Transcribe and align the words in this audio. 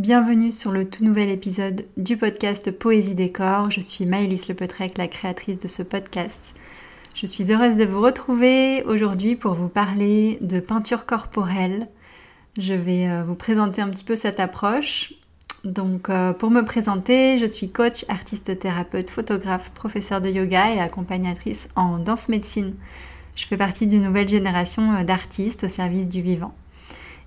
Bienvenue 0.00 0.50
sur 0.50 0.72
le 0.72 0.88
tout 0.88 1.04
nouvel 1.04 1.28
épisode 1.28 1.84
du 1.98 2.16
podcast 2.16 2.70
Poésie 2.70 3.14
Décor. 3.14 3.70
Je 3.70 3.82
suis 3.82 4.06
Maëlys 4.06 4.48
Lepetrec, 4.48 4.96
la 4.96 5.08
créatrice 5.08 5.58
de 5.58 5.68
ce 5.68 5.82
podcast. 5.82 6.54
Je 7.14 7.26
suis 7.26 7.52
heureuse 7.52 7.76
de 7.76 7.84
vous 7.84 8.00
retrouver 8.00 8.82
aujourd'hui 8.84 9.36
pour 9.36 9.52
vous 9.52 9.68
parler 9.68 10.38
de 10.40 10.58
peinture 10.58 11.04
corporelle. 11.04 11.86
Je 12.58 12.72
vais 12.72 13.10
euh, 13.10 13.24
vous 13.24 13.34
présenter 13.34 13.82
un 13.82 13.90
petit 13.90 14.06
peu 14.06 14.16
cette 14.16 14.40
approche. 14.40 15.12
Donc 15.64 16.08
euh, 16.08 16.32
pour 16.32 16.50
me 16.50 16.62
présenter, 16.62 17.36
je 17.36 17.44
suis 17.44 17.70
coach, 17.70 18.06
artiste 18.08 18.58
thérapeute, 18.58 19.10
photographe, 19.10 19.70
professeur 19.72 20.22
de 20.22 20.30
yoga 20.30 20.72
et 20.74 20.80
accompagnatrice 20.80 21.68
en 21.76 21.98
danse 21.98 22.30
médecine. 22.30 22.72
Je 23.36 23.46
fais 23.46 23.58
partie 23.58 23.86
d'une 23.86 24.04
nouvelle 24.04 24.28
génération 24.28 24.94
euh, 24.94 25.04
d'artistes 25.04 25.64
au 25.64 25.68
service 25.68 26.08
du 26.08 26.22
vivant. 26.22 26.54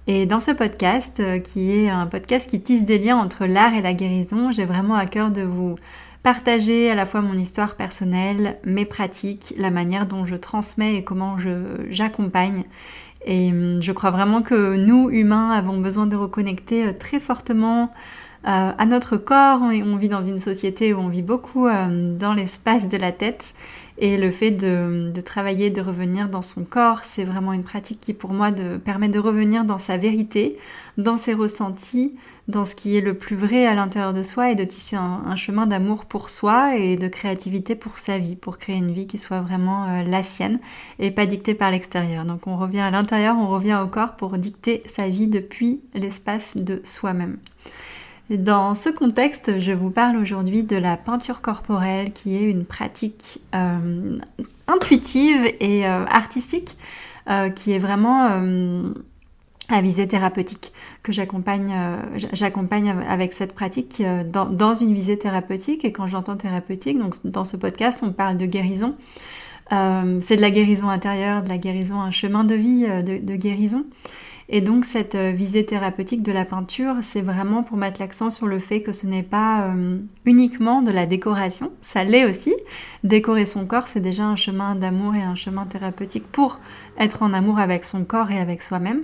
Et 0.05 0.25
dans 0.25 0.41
ce 0.41 0.51
podcast, 0.51 1.21
euh, 1.21 1.39
qui 1.39 1.71
est 1.71 1.89
un 1.89 2.07
podcast 2.07 2.49
qui 2.49 2.61
tisse 2.61 2.83
des 2.83 2.99
liens 2.99 3.15
entre 3.15 3.45
l'art 3.45 3.73
et 3.73 3.81
la 3.81 3.93
guérison, 3.93 4.51
j'ai 4.51 4.65
vraiment 4.65 4.95
à 4.95 5.05
cœur 5.05 5.31
de 5.31 5.43
vous 5.43 5.75
partager 6.23 6.91
à 6.91 6.95
la 6.95 7.05
fois 7.05 7.21
mon 7.21 7.37
histoire 7.37 7.75
personnelle, 7.75 8.57
mes 8.65 8.83
pratiques, 8.83 9.53
la 9.57 9.71
manière 9.71 10.05
dont 10.05 10.25
je 10.25 10.35
transmets 10.35 10.95
et 10.95 11.03
comment 11.05 11.37
j'accompagne. 11.89 12.65
Et 13.25 13.51
hum, 13.51 13.81
je 13.81 13.91
crois 13.93 14.11
vraiment 14.11 14.41
que 14.41 14.75
nous, 14.75 15.09
humains, 15.09 15.51
avons 15.51 15.77
besoin 15.77 16.05
de 16.05 16.17
reconnecter 16.17 16.87
euh, 16.87 16.93
très 16.93 17.21
fortement 17.21 17.93
euh, 18.45 18.71
à 18.77 18.85
notre 18.85 19.15
corps. 19.15 19.61
On 19.61 19.95
vit 19.95 20.09
dans 20.09 20.23
une 20.23 20.39
société 20.39 20.93
où 20.93 20.99
on 20.99 21.07
vit 21.07 21.21
beaucoup 21.21 21.69
dans 21.69 22.33
l'espace 22.33 22.89
de 22.89 22.97
la 22.97 23.13
tête. 23.13 23.53
Et 23.99 24.17
le 24.17 24.31
fait 24.31 24.51
de, 24.51 25.11
travailler, 25.21 25.69
de 25.69 25.81
revenir 25.81 26.27
dans 26.27 26.41
son 26.41 26.63
corps, 26.63 27.01
c'est 27.03 27.23
vraiment 27.23 27.53
une 27.53 27.63
pratique 27.63 27.99
qui 27.99 28.13
pour 28.13 28.33
moi 28.33 28.49
permet 28.83 29.07
de 29.07 29.19
revenir 29.19 29.65
dans 29.65 29.77
sa 29.77 29.97
vérité, 29.97 30.57
dans 30.97 31.15
ses 31.15 31.33
ressentis, 31.33 32.15
dans 32.47 32.65
ce 32.65 32.75
qui 32.75 32.97
est 32.97 33.01
le 33.01 33.13
plus 33.13 33.35
vrai 33.35 33.67
à 33.67 33.75
l'intérieur 33.75 34.13
de 34.13 34.23
soi 34.23 34.51
et 34.51 34.55
de 34.55 34.63
tisser 34.63 34.95
un, 34.95 35.35
chemin 35.35 35.67
d'amour 35.67 36.05
pour 36.05 36.29
soi 36.29 36.75
et 36.75 36.97
de 36.97 37.07
créativité 37.07 37.75
pour 37.75 37.97
sa 37.97 38.17
vie, 38.17 38.35
pour 38.35 38.57
créer 38.57 38.77
une 38.77 38.91
vie 38.91 39.07
qui 39.07 39.17
soit 39.17 39.41
vraiment 39.41 39.85
euh, 39.85 40.03
la 40.03 40.23
sienne 40.23 40.59
et 40.99 41.11
pas 41.11 41.25
dictée 41.25 41.53
par 41.53 41.71
l'extérieur. 41.71 42.25
Donc 42.25 42.47
on 42.47 42.57
revient 42.57 42.79
à 42.79 42.91
l'intérieur, 42.91 43.37
on 43.37 43.47
revient 43.47 43.79
au 43.83 43.87
corps 43.87 44.15
pour 44.15 44.37
dicter 44.37 44.83
sa 44.87 45.07
vie 45.07 45.27
depuis 45.27 45.81
l'espace 45.93 46.57
de 46.57 46.81
soi-même. 46.83 47.37
Dans 48.29 48.73
ce 48.73 48.89
contexte, 48.89 49.59
je 49.59 49.73
vous 49.73 49.89
parle 49.89 50.15
aujourd'hui 50.15 50.63
de 50.63 50.77
la 50.77 50.95
peinture 50.95 51.41
corporelle 51.41 52.13
qui 52.13 52.37
est 52.37 52.45
une 52.45 52.63
pratique 52.63 53.41
euh, 53.53 54.15
intuitive 54.67 55.45
et 55.59 55.85
euh, 55.85 56.05
artistique 56.05 56.77
euh, 57.29 57.49
qui 57.49 57.73
est 57.73 57.79
vraiment 57.79 58.29
à 59.69 59.81
visée 59.81 60.07
thérapeutique, 60.07 60.71
que 61.03 61.11
j'accompagne 61.11 61.73
avec 63.09 63.33
cette 63.33 63.53
pratique 63.53 64.01
dans, 64.31 64.75
une 64.75 64.93
visée 64.93 65.17
thérapeutique. 65.19 65.83
Et 65.83 65.91
quand 65.91 66.07
j'entends 66.07 66.37
thérapeutique, 66.37 66.97
donc 66.99 67.15
dans 67.25 67.45
ce 67.45 67.57
podcast, 67.57 68.03
on 68.03 68.11
parle 68.11 68.37
de 68.37 68.45
guérison. 68.45 68.95
c'est 69.69 70.35
de 70.37 70.41
la 70.41 70.51
guérison 70.51 70.87
intérieure, 70.87 71.43
de 71.43 71.49
la 71.49 71.57
guérison, 71.57 71.99
un 71.99 72.11
chemin 72.11 72.45
de 72.45 72.55
vie 72.55 72.87
de 73.03 73.35
guérison. 73.35 73.85
Et 74.49 74.61
donc 74.61 74.85
cette 74.85 75.15
euh, 75.15 75.31
visée 75.31 75.65
thérapeutique 75.65 76.23
de 76.23 76.31
la 76.31 76.45
peinture, 76.45 76.95
c'est 77.01 77.21
vraiment 77.21 77.63
pour 77.63 77.77
mettre 77.77 77.99
l'accent 77.99 78.29
sur 78.29 78.47
le 78.47 78.59
fait 78.59 78.81
que 78.81 78.91
ce 78.91 79.07
n'est 79.07 79.23
pas 79.23 79.67
euh, 79.67 79.97
uniquement 80.25 80.81
de 80.81 80.91
la 80.91 81.05
décoration, 81.05 81.71
ça 81.79 82.03
l'est 82.03 82.25
aussi. 82.25 82.53
Décorer 83.03 83.45
son 83.45 83.65
corps, 83.65 83.87
c'est 83.87 83.99
déjà 83.99 84.25
un 84.25 84.35
chemin 84.35 84.75
d'amour 84.75 85.15
et 85.15 85.23
un 85.23 85.35
chemin 85.35 85.65
thérapeutique 85.65 86.27
pour 86.31 86.59
être 86.99 87.23
en 87.23 87.33
amour 87.33 87.59
avec 87.59 87.85
son 87.85 88.03
corps 88.03 88.31
et 88.31 88.39
avec 88.39 88.61
soi-même. 88.61 89.03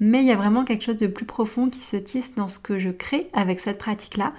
Mais 0.00 0.20
il 0.20 0.26
y 0.26 0.32
a 0.32 0.36
vraiment 0.36 0.64
quelque 0.64 0.84
chose 0.84 0.96
de 0.96 1.06
plus 1.06 1.26
profond 1.26 1.68
qui 1.68 1.80
se 1.80 1.96
tisse 1.96 2.34
dans 2.34 2.48
ce 2.48 2.58
que 2.58 2.78
je 2.78 2.90
crée 2.90 3.26
avec 3.32 3.60
cette 3.60 3.78
pratique-là. 3.78 4.32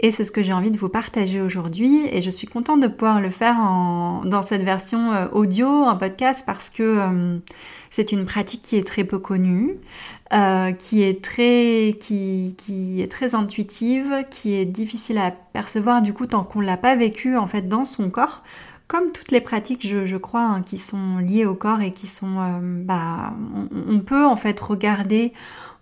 Et 0.00 0.10
c'est 0.10 0.24
ce 0.24 0.32
que 0.32 0.42
j'ai 0.42 0.52
envie 0.52 0.72
de 0.72 0.76
vous 0.76 0.88
partager 0.88 1.40
aujourd'hui. 1.40 2.06
Et 2.10 2.20
je 2.20 2.30
suis 2.30 2.48
contente 2.48 2.80
de 2.80 2.88
pouvoir 2.88 3.20
le 3.20 3.30
faire 3.30 3.56
dans 4.24 4.42
cette 4.42 4.62
version 4.62 5.12
euh, 5.12 5.28
audio, 5.30 5.68
en 5.68 5.96
podcast, 5.96 6.42
parce 6.44 6.68
que 6.68 7.40
c'est 7.94 8.10
une 8.10 8.24
pratique 8.24 8.62
qui 8.62 8.76
est 8.76 8.84
très 8.84 9.04
peu 9.04 9.20
connue, 9.20 9.76
euh, 10.32 10.72
qui, 10.72 11.04
est 11.04 11.22
très, 11.22 11.96
qui, 12.00 12.56
est 13.00 13.10
très 13.10 13.36
intuitive, 13.36 14.24
qui 14.32 14.54
est 14.54 14.64
difficile 14.64 15.18
à 15.18 15.30
percevoir 15.30 16.02
du 16.02 16.12
coup 16.12 16.26
tant 16.26 16.42
qu'on 16.42 16.60
ne 16.60 16.66
l'a 16.66 16.76
pas 16.76 16.96
vécu 16.96 17.36
en 17.36 17.46
fait 17.46 17.68
dans 17.68 17.84
son 17.84 18.10
corps. 18.10 18.42
Comme 18.86 19.12
toutes 19.12 19.30
les 19.30 19.40
pratiques, 19.40 19.86
je, 19.86 20.16
crois, 20.16 20.42
hein, 20.42 20.62
qui 20.62 20.76
sont 20.76 21.16
liées 21.16 21.46
au 21.46 21.54
corps 21.54 21.80
et 21.80 21.92
qui 21.92 22.06
sont, 22.06 22.38
euh, 22.38 22.58
bah, 22.60 23.32
on, 23.88 23.98
peut 24.00 24.26
en 24.26 24.36
fait 24.36 24.60
regarder, 24.60 25.32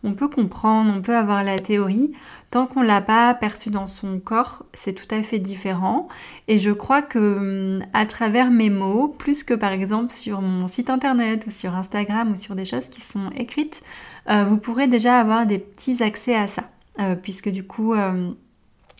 on 0.04 0.12
peut 0.12 0.28
comprendre, 0.28 0.92
on 0.96 1.02
peut 1.02 1.16
avoir 1.16 1.42
la 1.42 1.58
théorie. 1.58 2.12
Tant 2.50 2.66
qu'on 2.66 2.80
l'a 2.80 3.00
pas 3.00 3.34
perçu 3.34 3.70
dans 3.70 3.88
son 3.88 4.20
corps, 4.20 4.64
c'est 4.72 4.92
tout 4.92 5.12
à 5.12 5.22
fait 5.24 5.40
différent. 5.40 6.06
Et 6.46 6.60
je 6.60 6.70
crois 6.70 7.02
que 7.02 7.78
hum, 7.78 7.84
à 7.92 8.06
travers 8.06 8.52
mes 8.52 8.70
mots, 8.70 9.08
plus 9.08 9.42
que 9.42 9.54
par 9.54 9.72
exemple 9.72 10.12
sur 10.12 10.40
mon 10.40 10.68
site 10.68 10.88
internet 10.88 11.44
ou 11.48 11.50
sur 11.50 11.74
Instagram 11.74 12.32
ou 12.32 12.36
sur 12.36 12.54
des 12.54 12.64
choses 12.64 12.88
qui 12.88 13.00
sont 13.00 13.30
écrites, 13.36 13.82
euh, 14.30 14.44
vous 14.44 14.58
pourrez 14.58 14.86
déjà 14.86 15.18
avoir 15.18 15.44
des 15.46 15.58
petits 15.58 16.04
accès 16.04 16.36
à 16.36 16.46
ça. 16.46 16.70
Euh, 17.00 17.16
puisque 17.16 17.48
du 17.48 17.64
coup, 17.64 17.94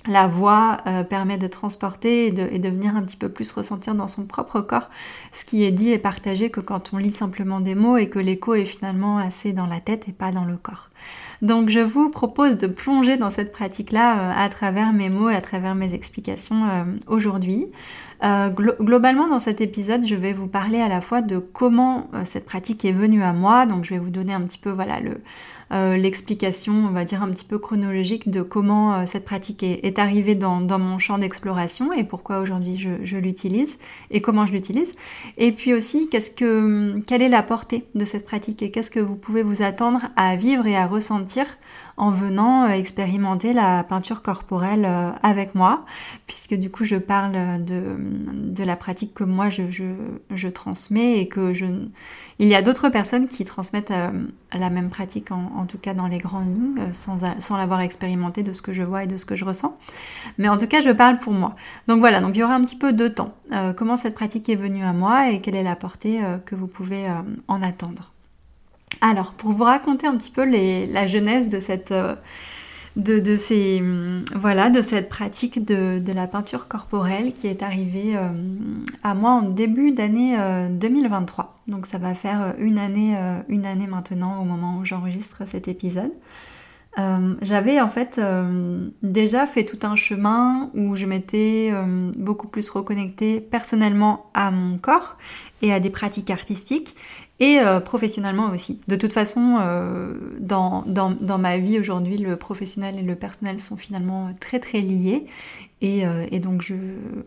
la 0.07 0.27
voix 0.27 0.79
euh, 0.87 1.05
permet 1.05 1.39
de 1.39 1.47
transporter 1.47 2.27
et 2.27 2.33
de, 2.33 2.69
venir 2.69 2.97
un 2.97 3.03
petit 3.03 3.17
peu 3.17 3.29
plus 3.29 3.53
ressentir 3.53 3.95
dans 3.95 4.09
son 4.09 4.25
propre 4.25 4.61
corps 4.61 4.89
ce 5.31 5.45
qui 5.45 5.65
est 5.65 5.71
dit 5.71 5.91
et 5.91 5.99
partagé 5.99 6.51
que 6.51 6.61
quand 6.61 6.93
on 6.93 6.97
lit 6.97 7.11
simplement 7.11 7.61
des 7.61 7.75
mots 7.75 7.97
et 7.97 8.09
que 8.09 8.19
l'écho 8.19 8.55
est 8.55 8.65
finalement 8.65 9.19
assez 9.19 9.53
dans 9.53 9.67
la 9.67 9.81
tête 9.81 10.09
et 10.09 10.13
pas 10.13 10.33
dans 10.33 10.45
le 10.45 10.57
corps. 10.57 10.91
Donc 11.41 11.69
je 11.69 11.81
vous 11.81 12.09
propose 12.09 12.57
de 12.57 12.67
plonger 12.67 13.17
dans 13.17 13.31
cette 13.31 13.53
pratique-là 13.53 14.19
euh, 14.19 14.45
à 14.45 14.49
travers 14.49 14.93
mes 14.93 15.11
mots 15.11 15.31
et 15.31 15.35
à 15.35 15.41
travers 15.41 15.75
mes 15.75 15.95
explications 15.95 16.69
euh, 16.69 16.85
aujourd'hui. 17.07 17.67
globalement 18.81 19.27
dans 19.29 19.41
cet 19.41 19.61
épisode 19.61 20.07
je 20.07 20.15
vais 20.15 20.33
vous 20.33 20.47
parler 20.47 20.81
à 20.81 20.89
la 20.89 21.01
fois 21.01 21.23
de 21.23 21.39
comment 21.39 22.09
cette 22.23 22.45
pratique 22.45 22.85
est 22.85 22.93
venue 22.93 23.23
à 23.25 23.33
moi, 23.33 23.67
donc 23.67 23.85
je 23.85 23.95
vais 23.95 23.99
vous 23.99 24.11
donner 24.11 24.33
un 24.33 24.43
petit 24.43 24.61
peu 24.61 24.71
voilà 24.71 25.01
le 25.01 25.21
euh, 25.73 25.97
l'explication, 25.97 26.87
on 26.87 26.91
va 26.91 27.05
dire 27.05 27.23
un 27.23 27.31
petit 27.31 27.45
peu 27.45 27.59
chronologique 27.59 28.29
de 28.29 28.43
comment 28.43 28.95
euh, 28.95 29.03
cette 29.07 29.25
pratique 29.25 29.63
est, 29.63 29.99
arrivée 29.99 30.35
dans, 30.35 30.61
mon 30.79 30.99
champ 30.99 31.19
d'exploration 31.19 31.93
et 31.93 32.05
pourquoi 32.05 32.41
aujourd'hui 32.41 32.77
je, 32.77 33.17
l'utilise 33.17 33.79
et 34.11 34.21
comment 34.21 34.47
je 34.47 34.53
l'utilise. 34.53 34.95
Et 35.39 35.53
puis 35.53 35.73
aussi, 35.73 36.09
qu'est-ce 36.09 36.31
que, 36.31 37.01
quelle 37.09 37.23
est 37.23 37.29
la 37.29 37.43
portée 37.43 37.85
de 37.95 38.05
cette 38.05 38.27
pratique 38.27 38.63
et 38.63 38.71
qu'est-ce 38.71 38.91
que 38.91 39.01
vous 39.01 39.17
pouvez 39.17 39.43
vous 39.43 39.63
attendre 39.63 40.03
à 40.17 40.37
vivre 40.37 40.67
et 40.67 40.77
à 40.77 40.87
ressentir 40.87 41.47
en 41.97 42.11
venant 42.11 42.65
euh, 42.65 42.69
expérimenter 42.71 43.53
la 43.53 43.85
peinture 43.85 44.23
corporelle 44.23 44.89
avec 45.23 45.55
moi, 45.55 45.85
puisque 46.27 46.55
du 46.55 46.71
coup 46.71 46.85
je 46.85 46.97
parle 46.97 47.65
de, 47.65 47.97
de 47.99 48.65
la 48.65 48.77
pratique 48.77 49.15
que 49.15 49.25
moi 49.25 49.49
je, 49.51 49.63
je, 50.31 50.49
transmets 50.49 51.19
et 51.19 51.29
que 51.29 51.53
je... 51.53 51.67
Il 52.39 52.49
y 52.49 52.55
a 52.55 52.63
d'autres 52.63 52.89
personnes 52.89 53.27
qui 53.27 53.45
transmettent 53.45 53.93
la 54.59 54.71
même 54.71 54.91
pratique 54.91 55.31
en, 55.31 55.67
tout 55.67 55.79
cas 55.79 55.95
dans 55.95 56.07
les 56.07 56.19
grandes 56.19 56.55
lignes, 56.55 56.79
euh, 56.79 56.93
sans, 56.93 57.41
sans 57.41 57.57
l'avoir 57.57 57.81
expérimenté 57.81 58.43
de 58.43 58.53
ce 58.53 58.63
que 58.63 58.73
je 58.73 58.83
vois 58.83 59.05
et 59.05 59.07
de 59.07 59.17
ce 59.17 59.25
que 59.25 59.37
je 59.37 59.45
ressens. 59.45 59.77
Mais 60.39 60.49
en 60.49 60.57
tout 60.57 60.67
cas, 60.67 60.81
je 60.81 60.91
parle 60.91 61.19
pour 61.19 61.33
moi. 61.33 61.55
Donc 61.89 62.01
voilà, 62.01 62.21
donc 62.21 62.35
il 62.35 62.41
y 62.41 62.43
aura 62.43 62.55
un 62.55 62.61
petit 62.63 62.77
peu 62.77 62.93
de 62.93 63.09
temps. 63.09 63.35
Euh, 63.53 63.73
comment 63.73 63.97
cette 63.97 64.15
pratique 64.15 64.49
est 64.49 64.57
venue 64.57 64.85
à 64.85 64.93
moi 64.93 65.31
et 65.31 65.41
quelle 65.41 65.57
est 65.57 65.63
la 65.63 65.77
portée 65.77 66.25
euh, 66.25 66.39
que 66.39 66.55
vous 66.55 66.67
pouvez 66.67 67.09
en 67.49 67.63
attendre. 67.63 68.12
Alors, 69.01 69.33
pour 69.33 69.53
vous 69.53 69.65
raconter 69.65 70.07
un 70.07 70.17
petit 70.17 70.31
peu 70.31 70.45
la 70.45 71.07
genèse 71.07 71.49
de 71.49 71.61
cette... 71.61 71.95
De, 72.95 73.37
ces, 73.37 73.83
voilà, 74.35 74.69
de 74.69 74.83
cette 74.83 75.09
pratique 75.09 75.65
de, 75.65 76.13
la 76.13 76.27
peinture 76.27 76.69
corporelle 76.69 77.33
qui 77.33 77.47
est 77.47 77.63
arrivée 77.63 78.15
à 79.03 79.15
moi 79.15 79.31
en 79.31 79.43
début 79.43 79.93
d'année 79.93 80.37
2023. 80.71 81.53
Donc 81.69 81.87
ça 81.87 81.99
va 81.99 82.15
faire 82.15 82.43
euh, 82.43 82.53
une 82.59 82.79
année, 82.79 83.17
euh, 83.17 83.41
une 83.49 83.67
année 83.67 83.87
maintenant 83.87 84.41
au 84.41 84.45
moment 84.45 84.79
où 84.79 84.85
j'enregistre 84.85 85.47
cet 85.47 85.69
épisode. 85.69 86.11
Euh, 86.99 87.35
j'avais 87.41 87.81
en 87.81 87.89
fait 87.89 88.21
déjà 89.03 89.47
fait 89.47 89.65
tout 89.65 89.79
un 89.83 89.97
chemin 89.97 90.71
où 90.75 90.95
je 90.95 91.07
m'étais 91.07 91.73
beaucoup 92.19 92.49
plus 92.49 92.69
reconnectée 92.69 93.41
personnellement 93.41 94.31
à 94.35 94.51
mon 94.51 94.77
corps 94.77 95.17
et 95.63 95.73
à 95.73 95.81
des 95.81 95.89
pratiques 95.89 96.29
artistiques 96.29 96.95
et 97.45 97.59
professionnellement 97.85 98.51
aussi. 98.51 98.81
De 98.87 98.95
toute 98.95 99.13
façon, 99.13 99.59
dans, 100.39 100.85
dans, 100.87 101.39
ma 101.39 101.59
vie 101.59 101.79
aujourd'hui, 101.81 102.17
le 102.17 102.37
professionnel 102.37 102.99
et 102.99 103.03
le 103.03 103.17
personnel 103.17 103.59
sont 103.59 103.77
finalement 103.77 104.33
très 104.41 104.61
très 104.61 104.81
liés 104.81 105.27
euh, 105.83 106.27
et, 106.31 106.39
donc 106.39 106.63
je, 106.63 106.75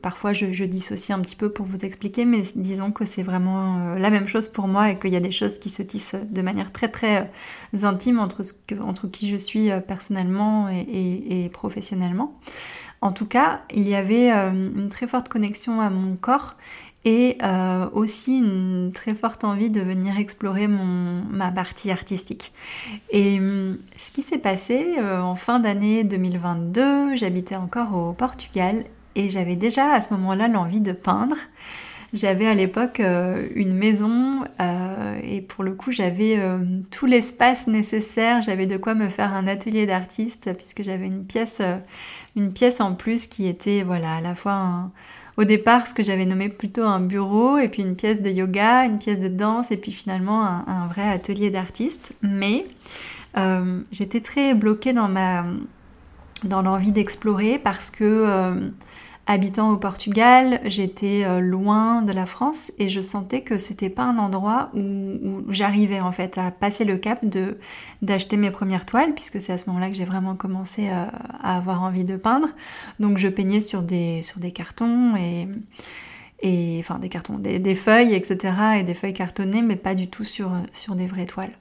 parfois 0.01 0.31
je, 0.31 0.53
je, 0.53 0.63
dissocie 0.63 1.17
un 1.17 1.21
petit 1.21 1.35
peu 1.35 1.51
pour 1.51 1.65
vous 1.65 1.83
expliquer, 1.83 2.23
mais 2.23 2.41
disons 2.55 2.91
que 2.91 3.03
c'est 3.03 3.23
vraiment 3.23 3.79
euh, 3.79 3.97
la 3.97 4.09
même 4.09 4.27
chose 4.27 4.47
pour 4.47 4.67
moi 4.67 4.91
et 4.91 4.97
qu'il 4.97 5.11
y 5.11 5.17
a 5.17 5.21
des 5.21 5.31
choses 5.31 5.59
qui 5.59 5.69
se 5.69 5.81
tissent 5.81 6.15
de 6.15 6.41
manière 6.41 6.71
très 6.71 6.87
très 6.87 7.29
euh, 7.73 7.85
intime 7.85 8.19
entre 8.19 9.07
qui 9.11 9.29
je 9.29 9.35
suis 9.35 9.69
personnellement 9.87 10.69
et, 10.69 11.49
professionnellement. 11.51 12.39
En 13.01 13.11
tout 13.11 13.25
cas, 13.25 13.61
il 13.73 13.87
y 13.87 13.93
avait 13.93 14.31
une 14.31 14.89
très 14.89 15.05
forte 15.05 15.29
connexion 15.29 15.81
à 15.81 15.89
mon 15.89 16.15
corps 16.15 16.55
et 17.05 17.37
euh, 17.43 17.87
aussi 17.93 18.39
une 18.39 18.91
très 18.91 19.13
forte 19.13 19.43
envie 19.43 19.69
de 19.69 19.79
venir 19.79 20.17
explorer 20.17 20.67
mon, 20.67 21.23
ma 21.29 21.51
partie 21.51 21.91
artistique. 21.91 22.51
Et 23.11 23.37
hum, 23.37 23.77
ce 23.95 24.11
qui 24.11 24.23
s'est 24.23 24.39
passé 24.39 24.95
euh, 24.97 25.21
en 25.21 25.35
fin 25.35 25.59
d'année 25.59 26.03
2022, 26.03 27.15
j'habitais 27.15 27.55
encore 27.55 27.95
au 27.95 28.13
Portugal 28.13 28.85
et 29.13 29.29
j'avais 29.29 29.55
déjà 29.55 29.93
à 29.93 30.01
ce 30.01 30.13
moment-là 30.15 30.47
l'envie 30.47 30.81
de 30.81 30.91
peindre. 30.91 31.37
J'avais 32.13 32.47
à 32.47 32.55
l'époque 32.55 33.01
euh, 33.01 33.47
une 33.55 33.75
maison 33.75 34.43
et 35.23 35.41
pour 35.41 35.63
le 35.63 35.73
coup 35.73 35.91
j'avais 35.91 36.39
tout 36.89 37.05
l'espace 37.05 37.67
nécessaire, 37.67 38.41
j'avais 38.41 38.67
de 38.67 38.77
quoi 38.77 38.95
me 38.95 39.09
faire 39.09 39.33
un 39.33 39.47
atelier 39.47 39.85
d'artiste 39.85 40.53
puisque 40.55 40.81
j'avais 40.81 41.07
une 41.07 41.25
pièce, 41.25 41.61
une 42.35 42.53
pièce 42.53 42.79
en 42.79 42.93
plus 42.93 43.27
qui 43.27 43.47
était 43.47 43.83
voilà 43.83 44.15
à 44.15 44.21
la 44.21 44.33
fois 44.33 44.91
au 45.37 45.43
départ 45.43 45.87
ce 45.87 45.93
que 45.93 46.03
j'avais 46.03 46.25
nommé 46.25 46.49
plutôt 46.49 46.83
un 46.83 46.99
bureau 46.99 47.57
et 47.57 47.67
puis 47.67 47.83
une 47.83 47.95
pièce 47.95 48.21
de 48.21 48.29
yoga, 48.29 48.85
une 48.85 48.99
pièce 48.99 49.19
de 49.19 49.27
danse 49.27 49.71
et 49.71 49.77
puis 49.77 49.91
finalement 49.91 50.43
un, 50.43 50.87
vrai 50.87 51.09
atelier 51.09 51.49
d'artiste. 51.49 52.15
Mais 52.21 52.65
j'étais 53.91 54.21
très 54.21 54.53
bloquée 54.53 54.93
dans 54.93 55.09
ma 55.09 55.45
dans 56.43 56.61
l'envie 56.61 56.91
d'explorer 56.91 57.57
parce 57.59 57.89
que 57.91 58.71
Habitant 59.27 59.71
au 59.71 59.77
Portugal, 59.77 60.59
j'étais 60.65 61.23
euh, 61.25 61.39
loin 61.39 62.03
de 62.03 62.11
la 62.11 62.27
France 62.27 62.71
et 62.77 62.89
je 62.89 63.01
sentais 63.01 63.41
que 63.41 63.57
c'était 63.57 63.89
pas 63.89 64.03
un 64.03 64.19
endroit 64.19 64.69
où, 64.75 65.43
j'arrivais 65.49 65.99
en 65.99 66.11
fait 66.11 66.37
à 66.37 66.51
passer 66.51 66.85
le 66.85 66.97
cap 66.97 67.25
de 67.25 67.57
d'acheter 68.03 68.37
mes 68.37 68.51
premières 68.51 68.85
toiles 68.85 69.15
puisque 69.15 69.41
c'est 69.41 69.51
à 69.51 69.57
ce 69.57 69.65
moment-là 69.67 69.89
que 69.89 69.95
j'ai 69.95 70.05
vraiment 70.05 70.35
commencé 70.35 70.89
à, 70.89 71.05
avoir 71.41 71.81
envie 71.81 72.03
de 72.03 72.17
peindre. 72.17 72.49
Donc 72.99 73.17
je 73.17 73.27
peignais 73.27 73.61
sur 73.61 73.81
des 73.81 74.21
cartons 74.53 75.15
et 75.15 75.47
et 76.41 76.77
enfin 76.79 76.99
des 76.99 77.09
cartons, 77.09 77.39
des, 77.39 77.75
feuilles 77.75 78.13
etc 78.13 78.53
et 78.79 78.83
des 78.83 78.93
feuilles 78.93 79.13
cartonnées 79.13 79.63
mais 79.63 79.75
pas 79.75 79.95
du 79.95 80.07
tout 80.07 80.23
sur 80.25 80.51
des 80.95 81.07
vraies 81.07 81.25
toiles. 81.25 81.53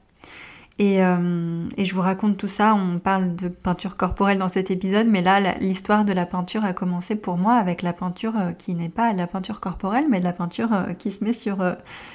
Euh, 0.81 1.69
et, 1.77 1.85
je 1.85 1.95
vous 1.95 2.01
raconte 2.01 2.37
tout 2.37 2.49
ça, 2.49 2.75
on 2.75 2.99
parle 2.99 3.37
de 3.37 3.47
peinture 3.49 3.97
corporelle 3.97 4.39
dans 4.39 4.49
cet 4.49 4.73
épisode, 4.73 5.07
mais 5.07 5.23
là, 5.23 5.57
l'histoire 5.59 6.05
de 6.05 6.13
la 6.13 6.27
peinture 6.27 6.65
a 6.65 6.73
commencé 6.73 7.15
pour 7.15 7.37
moi 7.37 7.55
avec 7.55 7.83
la 7.83 7.93
peinture 7.93 8.37
euh, 8.37 8.51
qui 8.51 8.75
n'est 8.75 8.89
pas 8.89 9.13
la 9.13 9.29
peinture 9.29 9.61
corporelle, 9.61 10.07
mais 10.11 10.19
de 10.19 10.25
la 10.25 10.33
peinture 10.33 10.73
euh, 10.73 10.93
qui 10.93 11.13
se 11.13 11.23
met 11.23 11.33
sur... 11.33 11.59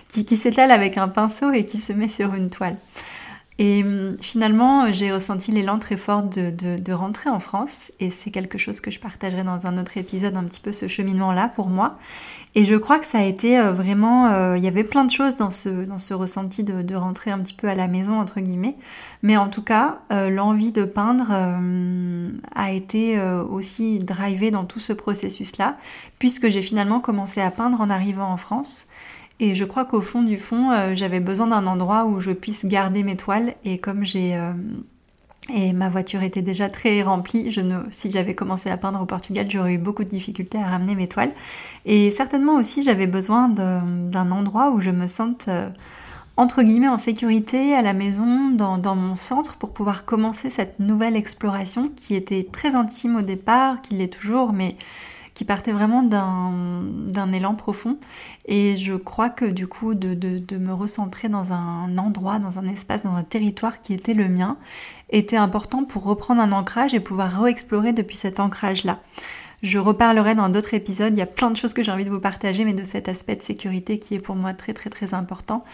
qui, 0.09 0.25
qui 0.25 0.35
s'étale 0.35 0.71
avec 0.71 0.97
un 0.97 1.07
pinceau 1.07 1.53
et 1.53 1.63
qui 1.63 1.77
se 1.77 1.93
met 1.93 2.09
sur 2.09 2.33
une 2.33 2.49
toile. 2.49 2.75
Et 3.61 3.83
hum, 3.83 4.15
finalement, 4.21 4.91
j'ai 4.93 5.11
ressenti 5.11 5.51
l'élan 5.51 5.79
très 5.79 5.97
fort 5.97 6.23
de, 6.23 6.91
rentrer 6.93 7.29
en 7.29 7.41
France 7.41 7.91
et 7.99 8.09
c'est 8.09 8.31
quelque 8.31 8.57
chose 8.57 8.79
que 8.79 8.89
je 8.89 8.99
partagerai 8.99 9.43
dans 9.43 9.67
un 9.67 9.77
autre 9.77 9.97
épisode, 9.97 10.35
un 10.37 10.45
petit 10.45 10.61
peu 10.61 10.71
ce 10.71 10.87
cheminement-là 10.87 11.49
pour 11.49 11.67
moi. 11.67 11.97
Et 12.55 12.65
je 12.65 12.75
crois 12.75 12.97
que 12.97 13.05
ça 13.05 13.19
a 13.19 13.23
été 13.23 13.59
euh, 13.59 13.73
vraiment... 13.73 14.27
Euh, 14.27 14.57
il 14.57 14.63
y 14.63 14.67
avait 14.67 14.85
plein 14.85 15.03
de 15.03 15.11
choses 15.11 15.35
dans 15.35 15.51
ce, 15.51 15.85
dans 15.85 15.97
ce 15.97 16.13
ressenti 16.13 16.63
de, 16.63 16.95
rentrer 16.95 17.31
un 17.31 17.39
petit 17.39 17.53
peu 17.53 17.67
à 17.67 17.75
la 17.75 17.87
maison, 17.87 18.19
entre 18.19 18.39
guillemets. 18.39 18.75
Mais 19.23 19.35
en 19.35 19.49
tout 19.49 19.61
cas, 19.61 19.99
euh, 20.11 20.29
l'envie 20.29 20.71
de 20.71 20.85
peindre 20.85 21.31
a 22.55 22.71
été 22.71 23.21
aussi 23.21 23.99
drivée 23.99 24.51
dans 24.51 24.63
tout 24.63 24.79
ce 24.79 24.93
processus-là, 24.93 25.75
puisque 26.17 26.49
j'ai 26.49 26.61
finalement 26.61 27.01
commencé 27.01 27.41
à 27.41 27.51
peindre 27.51 27.81
en 27.81 27.89
arrivant 27.89 28.31
en 28.31 28.37
France. 28.37 28.87
Et 29.39 29.55
je 29.55 29.63
crois 29.63 29.85
qu'au 29.85 30.01
fond 30.01 30.21
du 30.21 30.37
fond, 30.37 30.71
euh, 30.71 30.95
j'avais 30.95 31.19
besoin 31.19 31.47
d'un 31.47 31.65
endroit 31.65 32.05
où 32.05 32.19
je 32.19 32.31
puisse 32.31 32.65
garder 32.65 33.03
mes 33.03 33.15
toiles. 33.15 33.55
Et 33.63 33.77
comme 33.77 34.03
j'ai 34.03 34.35
euh, 34.35 34.53
et 35.53 35.73
ma 35.73 35.89
voiture 35.89 36.21
était 36.21 36.41
déjà 36.41 36.69
très 36.69 37.01
remplie, 37.01 37.55
si 37.91 38.11
j'avais 38.11 38.35
commencé 38.35 38.69
à 38.69 38.77
peindre 38.77 39.01
au 39.01 39.05
Portugal, 39.05 39.47
j'aurais 39.49 39.75
eu 39.75 39.77
beaucoup 39.77 40.03
de 40.03 40.09
difficultés 40.09 40.59
à 40.59 40.67
ramener 40.67 40.95
mes 40.95 41.07
toiles. 41.07 41.31
Et 41.85 42.11
certainement 42.11 42.55
aussi, 42.55 42.83
j'avais 42.83 43.07
besoin 43.07 43.49
d'un 43.49 44.31
endroit 44.31 44.71
où 44.71 44.79
je 44.81 44.91
me 44.91 45.07
sente 45.07 45.47
euh, 45.47 45.69
entre 46.37 46.61
guillemets 46.61 46.87
en 46.87 46.97
sécurité 46.97 47.73
à 47.73 47.81
la 47.81 47.93
maison, 47.93 48.51
dans, 48.51 48.95
mon 48.95 49.15
centre, 49.15 49.55
pour 49.55 49.73
pouvoir 49.73 50.05
commencer 50.05 50.49
cette 50.49 50.79
nouvelle 50.79 51.15
exploration 51.15 51.89
qui 51.89 52.15
était 52.15 52.47
très 52.49 52.75
intime 52.75 53.17
au 53.17 53.21
départ, 53.21 53.81
qui 53.81 53.95
l'est 53.95 54.13
toujours, 54.13 54.53
mais 54.53 54.75
qui 55.39 55.45
partait 55.45 55.71
vraiment 55.71 56.03
d'un 56.03 57.31
élan 57.31 57.55
profond. 57.55 57.97
Et 58.45 58.75
je 58.75 58.93
crois 58.95 59.29
que 59.29 59.45
du 59.45 59.67
coup, 59.67 59.93
de, 59.93 60.57
me 60.57 60.73
recentrer 60.73 61.29
dans 61.29 61.53
un 61.53 61.97
endroit, 61.97 62.39
dans 62.39 62.59
un 62.59 62.67
espace, 62.67 63.03
dans 63.03 63.15
un 63.15 63.23
territoire 63.23 63.79
qui 63.79 63.93
était 63.93 64.13
le 64.13 64.27
mien, 64.27 64.57
était 65.11 65.37
important 65.37 65.85
pour 65.85 66.03
reprendre 66.03 66.41
un 66.41 66.51
ancrage 66.51 66.93
et 66.93 66.99
pouvoir 66.99 67.41
re-explorer 67.41 67.93
depuis 67.93 68.17
cet 68.17 68.41
ancrage-là. 68.41 68.99
Je 69.61 69.77
reparlerai 69.77 70.35
dans 70.35 70.47
d'autres 70.49 70.73
épisodes, 70.73 71.13
il 71.13 71.19
y 71.19 71.21
a 71.21 71.25
plein 71.25 71.51
de 71.51 71.57
choses 71.57 71.73
que 71.73 71.83
j'ai 71.83 71.91
envie 71.91 72.05
de 72.05 72.09
vous 72.09 72.21
partager, 72.21 72.63
mais 72.63 72.73
de 72.73 72.83
cet 72.83 73.09
aspect 73.09 73.35
de 73.35 73.41
sécurité 73.41 73.99
qui 73.99 74.15
est 74.15 74.19
pour 74.19 74.35
moi 74.35 74.53
très 74.53 74.73
très 74.73 74.89
très 74.89 75.13
important. 75.13 75.65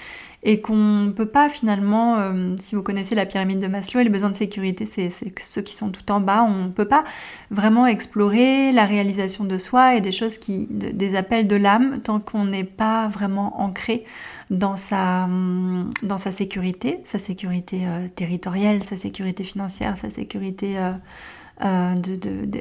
Et 0.42 0.60
qu'on 0.62 0.76
ne 0.76 1.12
peut 1.12 1.28
pas 1.28 1.50
finalement, 1.50 2.18
euh, 2.18 2.56
si 2.60 2.76
vous 2.76 2.82
connaissez 2.82 3.14
la 3.14 3.26
pyramide 3.26 3.60
de 3.60 3.68
Maslow, 3.68 4.00
et 4.00 4.04
les 4.04 4.10
besoins 4.10 4.30
de 4.30 4.36
sécurité, 4.36 4.86
c'est 4.86 5.10
ceux 5.10 5.62
qui 5.62 5.74
sont 5.74 5.90
tout 5.90 6.12
en 6.12 6.20
bas, 6.20 6.44
on 6.44 6.66
ne 6.66 6.70
peut 6.70 6.88
pas 6.88 7.04
vraiment 7.52 7.86
explorer 7.86 8.72
la 8.72 8.86
réalisation 8.86 9.44
de 9.44 9.58
soi 9.58 9.96
et 9.96 10.02
des 10.02 10.12
choses 10.12 10.38
qui, 10.40 10.68
des 10.70 11.16
appels 11.16 11.48
de 11.48 11.56
l'âme 11.56 12.00
tant 12.04 12.20
qu'on 12.20 12.46
n'est 12.46 12.64
pas 12.64 13.08
vraiment 13.08 13.62
ancré 13.62 14.04
dans 14.50 14.78
sa, 14.78 15.28
dans 16.04 16.18
sa 16.18 16.32
sécurité, 16.32 17.00
sa 17.04 17.18
sécurité 17.20 17.82
euh, 17.86 18.08
territoriale, 18.16 18.84
sa 18.84 18.98
sécurité 18.98 19.44
financière, 19.44 19.96
sa 19.96 20.10
sécurité... 20.10 20.80
Euh, 20.80 20.92
euh, 21.63 21.96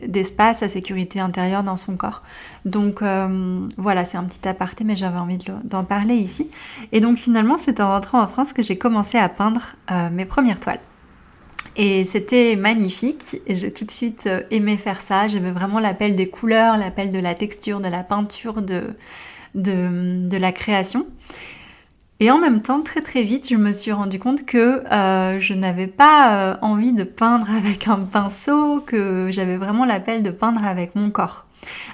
d'espace 0.06 0.62
à 0.62 0.68
sécurité 0.68 1.18
intérieure 1.18 1.64
dans 1.64 1.76
son 1.76 1.96
corps. 1.96 2.22
Donc 2.64 3.02
euh, 3.02 3.66
voilà, 3.76 4.04
c'est 4.04 4.16
un 4.16 4.24
petit 4.24 4.46
aparté, 4.46 4.84
mais 4.84 4.94
j'avais 4.94 5.18
envie 5.18 5.38
d'en 5.64 5.84
parler 5.84 6.14
ici. 6.14 6.48
Et 6.92 7.00
donc 7.00 7.18
finalement, 7.18 7.58
c'est 7.58 7.80
en 7.80 7.88
rentrant 7.88 8.20
en 8.22 8.26
France 8.26 8.52
que 8.52 8.62
j'ai 8.62 8.78
commencé 8.78 9.18
à 9.18 9.28
peindre 9.28 9.62
euh, 9.90 10.10
mes 10.10 10.26
premières 10.26 10.60
toiles. 10.60 10.80
Et 11.76 12.04
c'était 12.04 12.54
magnifique, 12.54 13.40
et 13.48 13.56
j'ai 13.56 13.72
tout 13.72 13.84
de 13.84 13.90
suite 13.90 14.28
aimé 14.52 14.76
faire 14.76 15.00
ça. 15.00 15.26
J'avais 15.26 15.50
vraiment 15.50 15.80
l'appel 15.80 16.14
des 16.14 16.28
couleurs, 16.28 16.76
l'appel 16.76 17.10
de 17.10 17.18
la 17.18 17.34
texture, 17.34 17.80
de 17.80 17.88
la 17.88 18.04
peinture, 18.04 18.62
de, 18.62 18.94
de, 19.56 20.28
de 20.28 20.36
la 20.36 20.52
création. 20.52 21.06
Et 22.20 22.30
en 22.30 22.38
même 22.38 22.60
temps, 22.60 22.80
très 22.80 23.00
très 23.00 23.24
vite, 23.24 23.48
je 23.50 23.56
me 23.56 23.72
suis 23.72 23.90
rendu 23.90 24.20
compte 24.20 24.46
que 24.46 24.84
euh, 24.92 25.40
je 25.40 25.52
n'avais 25.52 25.88
pas 25.88 26.52
euh, 26.52 26.56
envie 26.62 26.92
de 26.92 27.02
peindre 27.02 27.50
avec 27.56 27.88
un 27.88 27.98
pinceau, 28.00 28.80
que 28.80 29.28
j'avais 29.32 29.56
vraiment 29.56 29.84
l'appel 29.84 30.22
de 30.22 30.30
peindre 30.30 30.64
avec 30.64 30.94
mon 30.94 31.10
corps. 31.10 31.46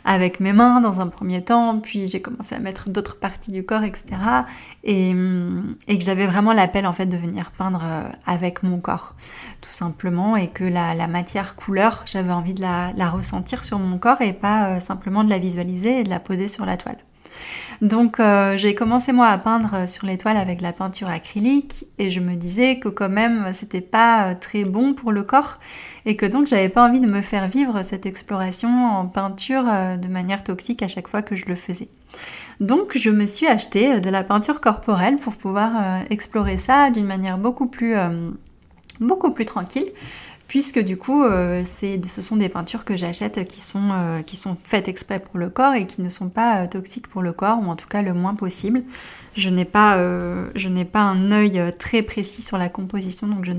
Avec 0.05 0.41
mes 0.41 0.53
mains 0.53 0.81
dans 0.81 1.01
un 1.01 1.07
premier 1.07 1.43
temps, 1.45 1.79
puis 1.79 2.09
j'ai 2.09 2.21
commencé 2.21 2.57
à 2.57 2.59
mettre 2.59 2.91
d'autres 2.91 3.19
parties 3.19 3.53
du 3.53 3.65
corps, 3.65 3.85
etc. 3.85 4.05
Et, 4.83 5.15
et 5.87 5.97
que 5.97 6.05
j'avais 6.05 6.27
vraiment 6.27 6.53
l'appel 6.53 6.89
en 6.89 6.93
fait 6.93 7.07
de 7.07 7.17
venir 7.17 7.53
peindre 7.53 7.81
euh, 7.85 8.09
avec 8.27 8.65
mon 8.65 8.81
corps, 8.81 9.15
tout 9.61 9.71
simplement, 9.71 10.37
et 10.37 10.49
que 10.49 10.65
la, 10.65 11.07
matière 11.07 11.55
couleur, 11.55 12.03
j'avais 12.05 12.33
envie 12.33 12.55
de 12.55 12.61
la, 12.61 13.11
ressentir 13.11 13.63
sur 13.63 13.79
mon 13.79 13.97
corps 13.97 14.21
et 14.23 14.33
pas 14.33 14.81
simplement 14.81 15.23
de 15.23 15.31
la 15.31 15.39
visualiser 15.39 16.01
et 16.01 16.05
de 16.05 16.11
la 16.11 16.21
poser 16.21 16.49
sur 16.49 16.67
la 16.67 16.77
toile. 16.77 16.99
Donc 17.83 18.21
euh, 18.21 18.59
j'ai 18.59 18.75
commencé 18.75 19.13
moi 19.13 19.29
à 19.29 19.39
peindre 19.39 19.89
sur 19.89 20.07
les 20.07 20.19
toiles 20.19 20.37
avec 20.37 20.61
la 20.61 20.73
peinture 20.73 21.09
acrylique 21.09 21.87
et 21.99 22.11
je 22.11 22.21
me 22.21 22.35
disais 22.35 22.79
que 22.79 22.89
quand 22.89 23.09
même 23.09 23.53
c'était 23.55 23.81
pas 23.81 24.31
euh, 24.31 24.35
très 24.39 24.65
bon 24.65 24.93
pour 24.93 25.13
le 25.13 25.23
corps 25.23 25.59
et 26.05 26.15
que 26.15 26.27
donc 26.27 26.47
j'avais 26.47 26.69
pas 26.69 26.87
envie 26.87 27.01
de 27.01 27.07
me 27.07 27.23
faire 27.23 27.49
vivre 27.49 27.83
cette 27.83 28.05
exploration 28.05 28.69
en 28.69 29.07
peinture 29.07 29.65
euh, 29.67 29.97
de 29.97 30.09
manière 30.09 30.45
toxique 30.45 30.83
à 30.83 30.89
chaque 30.89 31.09
fois 31.09 31.23
que 31.23 31.37
je 31.37 31.47
le 31.47 31.55
faisais. 31.55 31.89
Donc 32.61 32.99
je 32.99 33.09
me 33.09 33.25
suis 33.25 33.47
acheté 33.47 34.01
de 34.01 34.11
la 34.11 34.25
peinture 34.25 34.61
corporelle 34.61 35.17
pour 35.17 35.35
pouvoir 35.35 36.03
explorer 36.11 36.59
ça 36.59 36.91
d'une 36.91 37.07
manière 37.07 37.39
beaucoup 37.39 37.67
plus 37.67 37.95
tranquille 39.47 39.87
puisque 40.51 40.81
du 40.81 40.97
coup, 40.97 41.23
euh, 41.23 41.65
ce 41.65 42.23
sont 42.23 42.35
des 42.35 42.49
peintures 42.49 42.85
que 42.85 42.97
j'achète 42.97 43.47
qui, 43.47 43.61
sont, 43.61 43.91
euh, 43.93 44.23
qui 44.23 44.35
sont 44.35 44.57
faites 44.65 44.89
exprès 44.89 45.21
pour 45.21 45.39
le 45.39 45.49
corps 45.49 45.75
et 45.75 45.87
qui 45.87 46.03
ne 46.03 46.09
sont 46.09 46.29
pas 46.29 46.65
euh, 46.65 46.67
toxiques 46.67 47.07
pour 47.07 47.23
le 47.23 47.33
corps, 47.33 47.61
ou 47.61 47.67
en 47.67 47.77
tout 47.77 47.87
cas 47.87 48.03
le 48.03 48.15
moins 48.15 48.35
possible. 48.35 48.83
Je 49.37 49.49
n'ai 49.49 49.65
pas, 49.65 49.95
un 49.95 51.31
œil 51.31 51.63
très 51.79 52.03
précis 52.03 52.43
sur 52.43 52.59
la 52.59 52.69
composition, 52.69 53.29
donc 53.29 53.45
je 53.45 53.53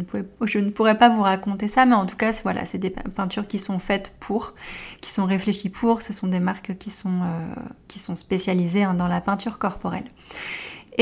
ne, 0.60 0.69
pourrais 0.69 0.98
pas 0.98 1.07
vous 1.07 1.21
raconter 1.21 1.69
ça, 1.69 1.86
mais 1.86 1.95
en 1.95 2.05
tout 2.05 2.17
cas, 2.17 2.38
voilà, 2.43 2.65
c'est 2.65 2.77
des 2.77 2.89
peintures 2.89 3.48
qui 3.48 3.57
sont 3.57 3.79
faites 3.79 4.13
pour, 4.19 4.53
qui 5.00 5.12
sont 5.12 5.25
réfléchies 5.25 5.69
pour, 5.69 6.01
ce 6.01 6.12
sont 6.12 6.27
des 6.27 6.41
marques 6.41 6.77
qui 6.77 6.91
sont, 6.91 7.21
qui 7.88 8.00
sont 8.00 8.17
spécialisées 8.17 8.83
hein, 8.83 8.95
dans 8.95 9.07
la 9.07 9.21
peinture 9.21 9.60
corporelle. 9.60 10.03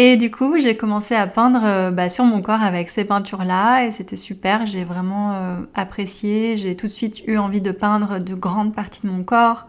Et 0.02 0.16
du 0.16 0.32
coup, 0.32 0.58
j'ai 0.58 0.78
commencé 0.78 1.14
à 1.14 1.28
peindre 1.28 1.60
euh, 1.66 1.92
bah, 1.92 2.08
sur 2.08 2.24
mon 2.24 2.42
corps 2.42 2.64
avec 2.64 2.90
ces 2.90 3.04
peintures-là 3.04 3.86
et 3.86 3.92
c'était 3.92 4.16
super. 4.16 4.66
J'ai 4.66 4.86
vraiment 4.86 5.34
euh, 5.34 5.58
apprécié. 5.76 6.56
J'ai 6.56 6.78
tout 6.78 6.88
de 6.88 6.92
suite 6.94 7.22
eu 7.28 7.36
envie 7.38 7.60
de 7.60 7.72
peindre 7.74 8.20
de 8.24 8.34
grandes 8.34 8.74
parties 8.74 9.02
de 9.02 9.12
mon 9.12 9.26
corps 9.26 9.68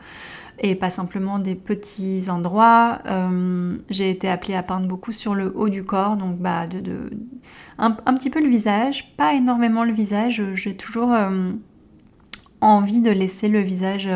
et 0.60 0.76
pas 0.76 0.88
simplement 0.88 1.40
des 1.40 1.56
petits 1.56 2.30
endroits. 2.30 3.00
Euh, 3.06 3.76
j'ai 3.90 4.08
été 4.08 4.28
appelée 4.28 4.54
à 4.54 4.62
peindre 4.62 4.86
beaucoup 4.86 5.10
sur 5.10 5.34
le 5.34 5.52
haut 5.56 5.68
du 5.68 5.82
corps, 5.82 6.16
donc 6.16 6.38
bah, 6.38 6.68
de, 6.68 7.10
un, 7.78 7.90
petit 7.90 8.30
peu 8.30 8.40
le 8.40 8.48
visage, 8.48 9.12
pas 9.16 9.34
énormément 9.34 9.82
le 9.82 9.92
visage. 9.92 10.44
J'ai 10.54 10.76
toujours 10.76 11.12
envie 12.60 13.00
de 13.00 13.10
laisser 13.10 13.48
le 13.48 13.62
visage 13.62 14.08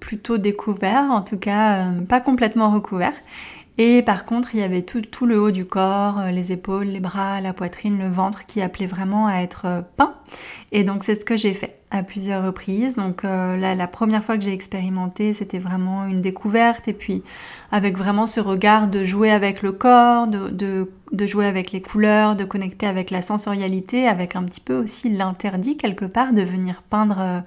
plutôt 0.00 0.38
découvert, 0.38 1.10
en 1.10 1.20
tout 1.20 1.38
cas 1.38 1.90
pas 2.08 2.20
complètement 2.20 2.70
recouvert. 2.70 3.12
Et 3.78 4.02
par 4.02 4.24
contre, 4.24 4.54
il 4.54 4.60
y 4.60 4.62
avait 4.62 4.82
tout, 4.82 5.26
le 5.26 5.40
haut 5.40 5.50
du 5.50 5.66
corps, 5.66 6.18
euh, 6.18 6.30
les 6.30 6.50
épaules, 6.52 6.86
les 6.86 7.00
bras, 7.00 7.42
la 7.42 7.52
poitrine, 7.52 7.98
le 7.98 8.08
ventre 8.08 8.46
qui 8.46 8.62
appelait 8.62 8.86
vraiment 8.86 9.26
à 9.26 9.42
être 9.42 9.66
euh, 9.66 9.82
peint. 9.96 10.14
Et 10.72 10.82
donc 10.82 11.04
c'est 11.04 11.14
ce 11.14 11.24
que 11.24 11.36
j'ai 11.36 11.52
fait 11.52 11.78
à 11.90 12.02
plusieurs 12.02 12.44
reprises. 12.44 12.94
Donc 12.94 13.24
euh, 13.24 13.56
la 13.56 13.86
première 13.86 14.24
fois 14.24 14.38
que 14.38 14.44
j'ai 14.44 14.52
expérimenté, 14.52 15.34
c'était 15.34 15.58
vraiment 15.58 16.06
une 16.06 16.22
découverte. 16.22 16.88
Et 16.88 16.94
puis 16.94 17.22
avec 17.70 17.98
vraiment 17.98 18.26
ce 18.26 18.40
regard 18.40 18.88
de 18.88 19.04
jouer 19.04 19.30
avec 19.30 19.60
le 19.60 19.72
corps, 19.72 20.26
de, 20.26 20.88
jouer 21.26 21.46
avec 21.46 21.70
les 21.72 21.82
couleurs, 21.82 22.34
de 22.34 22.44
connecter 22.44 22.86
avec 22.86 23.10
la 23.10 23.20
sensorialité, 23.20 24.08
avec 24.08 24.36
un 24.36 24.44
petit 24.44 24.60
peu 24.60 24.74
aussi 24.74 25.10
l'interdit 25.10 25.76
quelque 25.76 26.06
part 26.06 26.32
de 26.32 26.42
venir 26.42 26.82
peindre 26.88 27.42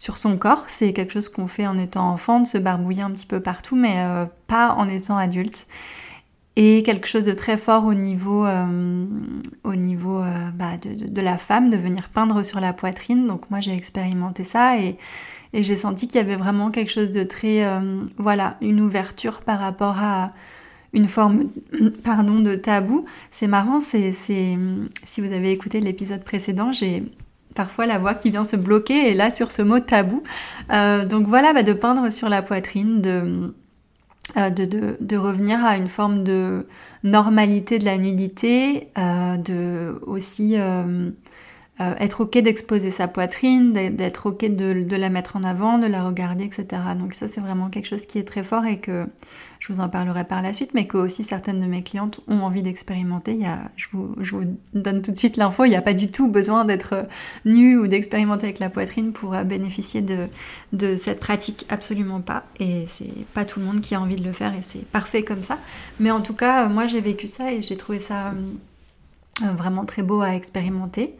sur 0.00 0.16
son 0.16 0.38
corps. 0.38 0.64
C'est 0.68 0.94
quelque 0.94 1.12
chose 1.12 1.28
qu'on 1.28 1.46
fait 1.46 1.66
en 1.66 1.76
étant 1.76 2.10
enfant, 2.10 2.40
de 2.40 2.46
se 2.46 2.56
barbouiller 2.56 3.02
un 3.02 3.10
petit 3.10 3.26
peu 3.26 3.40
partout, 3.40 3.76
mais 3.76 3.96
euh, 3.98 4.24
pas 4.46 4.72
en 4.72 4.88
étant 4.88 5.18
adulte. 5.18 5.66
Et 6.56 6.82
quelque 6.82 7.06
chose 7.06 7.26
de 7.26 7.34
très 7.34 7.58
fort 7.58 7.84
au 7.84 7.92
niveau, 7.92 8.46
euh, 8.46 9.04
au 9.62 9.74
niveau 9.74 10.18
euh, 10.20 10.50
bah, 10.54 10.78
de, 10.82 11.20
la 11.20 11.36
femme, 11.36 11.68
de 11.68 11.76
venir 11.76 12.08
peindre 12.08 12.42
sur 12.42 12.60
la 12.60 12.72
poitrine. 12.72 13.26
Donc 13.26 13.50
moi 13.50 13.60
j'ai 13.60 13.74
expérimenté 13.74 14.42
ça 14.42 14.78
et, 14.78 14.96
j'ai 15.52 15.76
senti 15.76 16.06
qu'il 16.06 16.16
y 16.16 16.20
avait 16.20 16.36
vraiment 16.36 16.70
quelque 16.70 16.92
chose 16.92 17.10
de 17.10 17.24
très, 17.24 17.66
voilà, 18.18 18.56
une 18.60 18.80
ouverture 18.80 19.40
par 19.40 19.58
rapport 19.58 19.98
à 19.98 20.32
une 20.92 21.08
forme 21.08 21.50
pardon, 22.04 22.38
de 22.38 22.54
tabou. 22.54 23.04
C'est 23.32 23.48
marrant, 23.48 23.80
c'est, 23.80 24.12
si 24.12 24.56
vous 25.18 25.32
avez 25.32 25.50
écouté 25.50 25.80
l'épisode 25.80 26.22
précédent, 26.22 26.70
j'ai 26.70 27.02
parfois 27.60 27.84
la 27.84 27.98
voix 27.98 28.14
qui 28.14 28.30
vient 28.30 28.44
se 28.44 28.56
bloquer 28.56 29.10
et 29.10 29.14
là 29.14 29.30
sur 29.30 29.50
ce 29.50 29.60
mot 29.60 29.80
tabou. 29.80 30.22
Euh, 30.72 31.04
donc 31.04 31.26
voilà, 31.26 31.52
bah, 31.52 31.62
de 31.62 31.74
peindre 31.74 32.10
sur 32.10 32.30
la 32.30 32.40
poitrine, 32.40 33.02
euh, 34.38 34.48
de, 34.48 34.96
de, 34.98 35.16
revenir 35.18 35.62
à 35.62 35.76
une 35.76 35.86
forme 35.86 36.24
de 36.24 36.66
normalité 37.04 37.78
de 37.78 37.84
la 37.84 37.98
nudité, 37.98 38.88
euh, 38.96 39.36
de 39.36 40.00
aussi 40.06 40.56
euh, 41.80 41.94
être 41.98 42.20
ok 42.20 42.36
d'exposer 42.38 42.90
sa 42.90 43.08
poitrine, 43.08 43.72
d'être 43.72 44.26
ok 44.26 44.44
de, 44.54 44.96
la 44.96 45.08
mettre 45.08 45.36
en 45.36 45.42
avant, 45.42 45.78
de 45.78 45.86
la 45.86 46.02
regarder, 46.02 46.44
etc. 46.44 46.66
Donc 46.98 47.14
ça 47.14 47.26
c'est 47.26 47.40
vraiment 47.40 47.70
quelque 47.70 47.86
chose 47.86 48.04
qui 48.04 48.18
est 48.18 48.24
très 48.24 48.42
fort 48.42 48.66
et 48.66 48.78
que 48.78 49.06
je 49.60 49.72
vous 49.72 49.80
en 49.80 49.88
parlerai 49.88 50.24
par 50.24 50.42
la 50.42 50.52
suite, 50.52 50.72
mais 50.74 50.86
que 50.86 50.98
aussi 50.98 51.24
certaines 51.24 51.58
de 51.58 51.64
mes 51.64 51.82
clientes 51.82 52.20
ont 52.28 52.40
envie 52.40 52.62
d'expérimenter. 52.62 53.46
Je, 53.76 53.86
vous, 53.92 54.14
donne 54.74 55.00
tout 55.00 55.10
de 55.10 55.16
suite 55.16 55.38
l'info, 55.38 55.64
il 55.64 55.70
n'y 55.70 55.76
a 55.76 55.80
pas 55.80 55.94
du 55.94 56.10
tout 56.10 56.28
besoin 56.28 56.66
d'être 56.66 57.06
nu 57.46 57.78
ou 57.78 57.86
d'expérimenter 57.86 58.44
avec 58.44 58.58
la 58.58 58.68
poitrine 58.68 59.12
pour 59.12 59.34
euh, 59.34 59.44
bénéficier 59.44 60.02
de, 60.02 60.96
cette 60.96 61.20
pratique, 61.20 61.64
absolument 61.70 62.20
pas. 62.20 62.44
Et 62.58 62.84
c'est 62.86 63.24
pas 63.32 63.46
tout 63.46 63.58
le 63.58 63.64
monde 63.64 63.80
qui 63.80 63.94
a 63.94 64.00
envie 64.02 64.16
de 64.16 64.24
le 64.24 64.32
faire 64.32 64.52
et 64.54 64.62
c'est 64.62 64.84
parfait 64.84 65.22
comme 65.22 65.42
ça. 65.42 65.58
Mais 65.98 66.10
en 66.10 66.20
tout 66.20 66.34
cas, 66.34 66.68
moi 66.68 66.86
j'ai 66.86 67.00
vécu 67.00 67.26
ça 67.26 67.52
et 67.52 67.62
j'ai 67.62 67.78
trouvé 67.78 68.00
ça 68.00 68.34
euh, 69.42 69.52
vraiment 69.56 69.86
très 69.86 70.02
beau 70.02 70.20
à 70.20 70.34
expérimenter. 70.34 71.14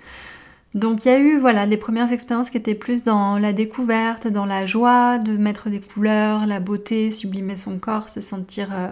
Donc 0.74 1.04
il 1.04 1.08
y 1.08 1.10
a 1.10 1.18
eu 1.18 1.38
voilà 1.40 1.66
des 1.66 1.76
premières 1.76 2.12
expériences 2.12 2.48
qui 2.48 2.56
étaient 2.56 2.76
plus 2.76 3.02
dans 3.02 3.38
la 3.38 3.52
découverte, 3.52 4.28
dans 4.28 4.46
la 4.46 4.66
joie 4.66 5.18
de 5.18 5.36
mettre 5.36 5.68
des 5.68 5.80
couleurs, 5.80 6.46
la 6.46 6.60
beauté, 6.60 7.10
sublimer 7.10 7.56
son 7.56 7.78
corps, 7.78 8.08
se 8.08 8.20
sentir 8.20 8.68
euh, 8.72 8.88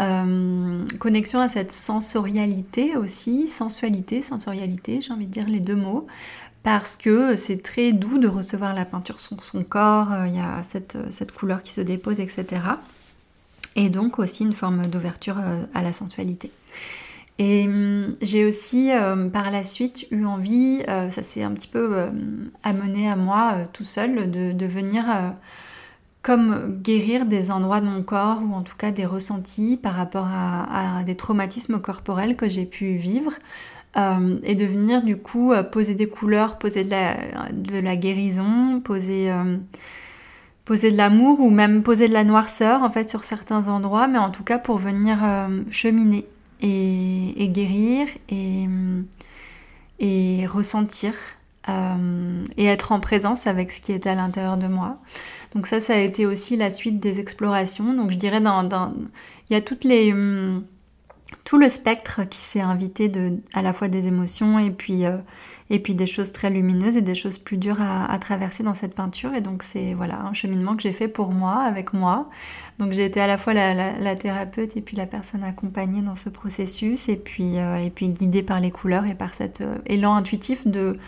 euh, 0.00 0.84
connexion 0.98 1.40
à 1.40 1.48
cette 1.48 1.70
sensorialité 1.70 2.96
aussi, 2.96 3.46
sensualité, 3.46 4.20
sensorialité, 4.20 5.00
j'ai 5.00 5.12
envie 5.12 5.28
de 5.28 5.32
dire 5.32 5.48
les 5.48 5.60
deux 5.60 5.76
mots, 5.76 6.08
parce 6.64 6.96
que 6.96 7.36
c'est 7.36 7.62
très 7.62 7.92
doux 7.92 8.18
de 8.18 8.26
recevoir 8.26 8.74
la 8.74 8.84
peinture 8.84 9.20
sur 9.20 9.44
son 9.44 9.62
corps, 9.62 10.12
euh, 10.12 10.26
il 10.26 10.34
y 10.34 10.40
a 10.40 10.60
cette, 10.64 10.98
cette, 11.10 11.30
couleur 11.30 11.62
qui 11.62 11.70
se 11.70 11.80
dépose, 11.80 12.18
etc. 12.18 12.46
Et 13.76 13.90
donc 13.90 14.18
aussi 14.18 14.42
une 14.42 14.54
forme 14.54 14.88
d'ouverture 14.88 15.36
à 15.72 15.82
la 15.82 15.92
sensualité. 15.92 16.50
Et 17.38 17.66
hum, 17.66 18.14
j'ai 18.22 18.44
aussi 18.46 18.90
euh, 18.92 19.28
par 19.28 19.50
la 19.50 19.64
suite 19.64 20.06
eu 20.10 20.24
envie, 20.24 20.82
euh, 20.88 21.10
ça 21.10 21.22
s'est 21.22 21.42
un 21.42 21.52
petit 21.52 21.68
peu 21.68 21.90
euh, 21.92 22.10
amené 22.62 23.10
à 23.10 23.16
moi 23.16 23.56
tout 23.72 23.84
seul, 23.84 24.30
de, 24.30 24.66
venir 24.66 25.04
comme 26.22 26.80
guérir 26.82 27.26
des 27.26 27.50
endroits 27.50 27.80
de 27.80 27.86
mon 27.86 28.02
corps 28.02 28.40
ou 28.42 28.54
en 28.54 28.62
tout 28.62 28.76
cas 28.76 28.90
des 28.90 29.06
ressentis 29.06 29.78
par 29.80 29.94
rapport 29.94 30.26
à, 30.26 31.04
des 31.04 31.14
traumatismes 31.14 31.78
corporels 31.78 32.36
que 32.36 32.48
j'ai 32.48 32.66
pu 32.66 32.96
vivre. 32.96 33.32
et 33.96 34.54
de 34.54 34.64
venir 34.66 35.02
du 35.02 35.16
coup 35.16 35.52
poser 35.70 35.94
des 35.94 36.08
couleurs, 36.08 36.58
poser 36.58 36.84
de 36.84 36.90
la, 37.80 37.96
guérison, 37.96 38.80
poser 38.80 39.32
poser 40.64 40.90
de 40.90 40.96
l'amour 40.96 41.40
ou 41.40 41.50
même 41.50 41.82
poser 41.84 42.08
de 42.08 42.12
la 42.12 42.24
noirceur 42.24 42.82
en 42.82 42.90
fait 42.90 43.08
sur 43.08 43.22
certains 43.22 43.68
endroits, 43.68 44.08
mais 44.08 44.18
en 44.18 44.30
tout 44.30 44.42
cas 44.42 44.58
pour 44.58 44.78
venir 44.78 45.18
cheminer 45.70 46.26
et, 46.62 47.48
guérir 47.48 48.08
et, 48.28 48.66
et 49.98 50.46
ressentir 50.46 51.12
euh, 51.68 52.44
et 52.56 52.66
être 52.66 52.92
en 52.92 53.00
présence 53.00 53.48
avec 53.48 53.72
ce 53.72 53.80
qui 53.80 53.90
est 53.90 54.06
à 54.06 54.14
l'intérieur 54.14 54.56
de 54.56 54.68
moi. 54.68 54.98
Donc 55.52 55.66
ça, 55.66 55.80
ça 55.80 55.94
a 55.94 55.98
été 55.98 56.24
aussi 56.24 56.56
la 56.56 56.70
suite 56.70 57.00
des 57.00 57.18
explorations. 57.18 57.92
Donc 57.92 58.12
je 58.12 58.16
dirais 58.16 58.40
il 59.50 59.54
y 59.54 59.56
a 59.56 59.60
hum, 60.12 60.64
tout 61.42 61.58
le 61.58 61.68
spectre 61.68 62.22
qui 62.28 62.38
s'est 62.38 62.60
invité 62.60 63.08
de 63.08 63.38
à 63.52 63.62
la 63.62 63.72
fois 63.72 63.88
des 63.88 64.06
émotions 64.06 64.60
et 64.60 64.70
puis 64.70 65.06
euh, 65.06 65.18
et 65.70 65.78
puis 65.78 65.94
des 65.94 66.06
choses 66.06 66.32
très 66.32 66.50
lumineuses 66.50 66.96
et 66.96 67.02
des 67.02 67.14
choses 67.14 67.38
plus 67.38 67.56
dures 67.56 67.80
à, 67.80 68.18
traverser 68.18 68.62
dans 68.62 68.74
cette 68.74 68.94
peinture. 68.94 69.34
Et 69.34 69.40
donc 69.40 69.62
c'est 69.62 69.94
voilà 69.94 70.20
un 70.22 70.32
cheminement 70.32 70.76
que 70.76 70.82
j'ai 70.82 70.92
fait 70.92 71.08
pour 71.08 71.32
moi, 71.32 71.62
avec 71.62 71.92
moi. 71.92 72.28
Donc 72.78 72.92
j'ai 72.92 73.04
été 73.04 73.20
à 73.20 73.26
la 73.26 73.38
fois 73.38 73.54
la, 73.54 74.16
thérapeute 74.16 74.76
et 74.76 74.80
puis 74.80 74.96
la 74.96 75.06
personne 75.06 75.44
accompagnée 75.44 76.02
dans 76.02 76.14
ce 76.14 76.28
processus 76.28 77.08
et 77.08 77.16
puis, 77.16 77.58
euh, 77.58 77.76
et 77.76 77.90
puis 77.90 78.08
guidée 78.08 78.42
par 78.42 78.60
les 78.60 78.70
couleurs 78.70 79.06
et 79.06 79.14
par 79.14 79.34
cet 79.34 79.60
euh, 79.60 79.76
élan 79.86 80.14
intuitif 80.14 80.66
de 80.66 80.98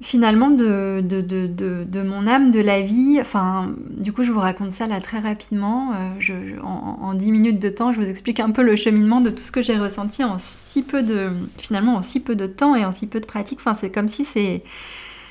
finalement 0.00 0.50
de, 0.50 1.02
de, 1.02 1.20
de, 1.20 1.46
de, 1.84 2.02
mon 2.02 2.26
âme, 2.28 2.50
de 2.50 2.60
la 2.60 2.80
vie. 2.82 3.18
Enfin, 3.20 3.74
du 3.98 4.12
coup, 4.12 4.22
je 4.22 4.30
vous 4.30 4.38
raconte 4.38 4.70
ça 4.70 4.86
là 4.86 5.00
très 5.00 5.18
rapidement. 5.18 5.92
Euh, 5.92 6.10
je, 6.20 6.34
en, 6.62 7.14
dix 7.14 7.26
10 7.26 7.32
minutes 7.32 7.58
de 7.58 7.68
temps, 7.68 7.92
je 7.92 8.00
vous 8.00 8.08
explique 8.08 8.38
un 8.38 8.50
peu 8.50 8.62
le 8.62 8.76
cheminement 8.76 9.20
de 9.20 9.30
tout 9.30 9.42
ce 9.42 9.50
que 9.50 9.60
j'ai 9.60 9.76
ressenti 9.76 10.22
en 10.22 10.36
si 10.38 10.82
peu 10.82 11.02
de, 11.02 11.30
finalement, 11.58 11.96
en 11.96 12.02
si 12.02 12.20
peu 12.20 12.36
de 12.36 12.46
temps 12.46 12.76
et 12.76 12.84
en 12.84 12.92
si 12.92 13.06
peu 13.08 13.20
de 13.20 13.26
pratique. 13.26 13.58
Enfin, 13.60 13.74
c'est 13.74 13.90
comme 13.90 14.08
si 14.08 14.24
c'est 14.24 14.62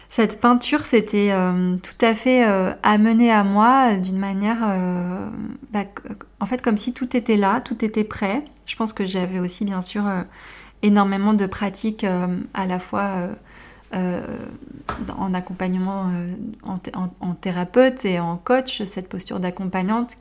cette 0.09 0.39
peinture 0.39 0.85
s'était 0.85 1.31
euh, 1.31 1.75
tout 1.75 2.05
à 2.05 2.15
fait 2.15 2.47
euh, 2.47 2.71
amenée 2.81 3.29
à 3.29 3.43
moi 3.43 3.95
d'une 3.95 4.17
manière, 4.17 4.59
bah, 5.71 5.83
en 6.39 6.45
fait, 6.45 6.61
comme 6.61 6.77
si 6.77 6.93
tout 6.93 7.15
était 7.15 7.37
là, 7.37 7.61
tout 7.61 7.85
était 7.85 8.03
prêt. 8.03 8.43
Je 8.65 8.75
pense 8.75 8.91
que 8.91 9.05
j'avais 9.05 9.39
aussi, 9.39 9.63
bien 9.63 9.81
sûr, 9.81 10.03
énormément 10.81 11.33
de 11.33 11.45
pratiques 11.45 12.05
à 12.53 12.67
la 12.67 12.79
fois 12.79 13.29
euh, 13.93 14.21
en 15.17 15.33
accompagnement 15.33 16.11
euh, 16.13 16.29
en, 17.21 17.33
thérapeute 17.33 18.03
et 18.03 18.19
en 18.19 18.35
coach, 18.35 18.83
cette 18.83 19.07
posture 19.07 19.39
d'accompagnante 19.39 20.17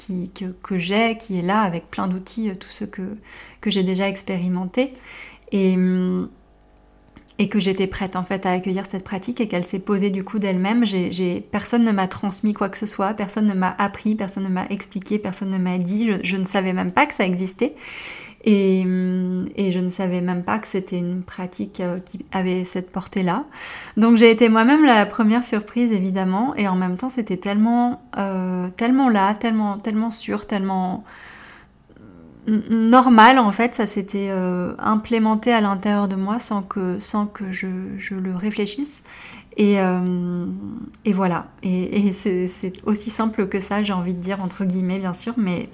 que, 0.63 0.79
j'ai, 0.79 1.17
qui 1.17 1.39
est 1.39 1.43
là 1.43 1.63
avec 1.63 1.91
plein 1.91 2.07
d'outils, 2.07 2.51
euh, 2.51 2.55
tout 2.55 2.69
ce 2.69 2.85
que, 2.85 3.03
que 3.61 3.71
j'ai 3.71 3.83
déjà 3.83 4.09
expérimenté. 4.09 4.95
Et, 5.53 5.77
mm, 5.77 6.29
et 7.39 7.49
que 7.49 7.61
j'étais 7.61 7.87
prête 7.87 8.17
en 8.17 8.25
fait 8.25 8.47
à 8.47 8.53
accueillir 8.53 8.85
cette 8.89 9.05
pratique 9.05 9.41
et 9.41 9.49
qu'elle 9.49 9.65
s'est 9.65 9.79
posée 9.79 10.11
du 10.11 10.25
coup 10.25 10.39
d'elle-même. 10.39 10.85
Personne 11.51 11.85
ne 11.85 11.93
m'a 11.93 12.09
transmis 12.09 12.55
quoi 12.55 12.69
que 12.69 12.79
ce 12.79 12.87
soit, 12.87 13.15
personne 13.15 13.47
ne 13.47 13.55
m'a 13.55 13.75
appris, 13.79 14.15
personne 14.15 14.45
ne 14.45 14.49
m'a 14.49 14.67
expliqué, 14.71 15.19
personne 15.19 15.51
ne 15.51 15.59
m'a 15.59 15.79
dit, 15.79 16.11
je, 16.23 16.37
ne 16.37 16.45
savais 16.45 16.73
même 16.73 16.93
pas 16.93 17.07
que 17.07 17.15
ça 17.15 17.27
existait. 17.27 17.75
Et, 18.49 18.83
et, 19.57 19.73
je 19.73 19.81
ne 19.81 19.89
savais 19.89 20.21
même 20.21 20.45
pas 20.45 20.61
que 20.61 20.69
c'était 20.69 21.01
une 21.01 21.23
pratique 21.23 21.81
euh, 21.81 21.99
qui 21.99 22.25
avait 22.31 22.63
cette 22.63 22.93
portée-là. 22.93 23.45
Donc 23.97 24.17
j'ai 24.19 24.31
été 24.31 24.49
moi-même 24.49 24.85
la 24.85 25.05
première 25.05 25.43
surprise 25.43 25.91
évidemment, 25.91 26.55
et 26.55 26.69
en 26.69 26.77
même 26.77 26.97
temps 26.97 27.09
c'était 27.09 27.39
tellement, 27.39 28.03
euh, 28.17 28.69
tellement 28.77 29.09
là, 29.09 29.35
tellement, 29.35 29.79
tellement 29.79 30.13
sûr, 30.13 30.47
tellement 30.47 31.03
normal 32.47 33.41
en 33.41 33.51
fait, 33.51 33.75
ça 33.75 33.85
s'était 33.85 34.29
euh, 34.31 34.75
implémenté 34.79 35.53
à 35.53 35.61
l'intérieur 35.61 36.07
de 36.07 36.15
moi 36.15 36.39
sans 36.39 36.63
que, 36.63 37.01
sans 37.01 37.27
que 37.27 37.51
je, 37.51 37.67
je 37.99 38.15
le 38.15 38.35
réfléchisse. 38.37 39.03
Et, 39.59 39.79
et 41.07 41.13
voilà, 41.15 41.47
et, 41.63 42.09
et 42.09 42.13
c'est 42.13 42.75
aussi 42.85 43.09
simple 43.09 43.49
que 43.49 43.59
ça, 43.59 43.83
j'ai 43.83 43.95
envie 43.95 44.13
de 44.13 44.21
dire 44.21 44.43
entre 44.43 44.67
guillemets 44.67 44.99
bien 44.99 45.15
sûr, 45.15 45.33
mais 45.39 45.71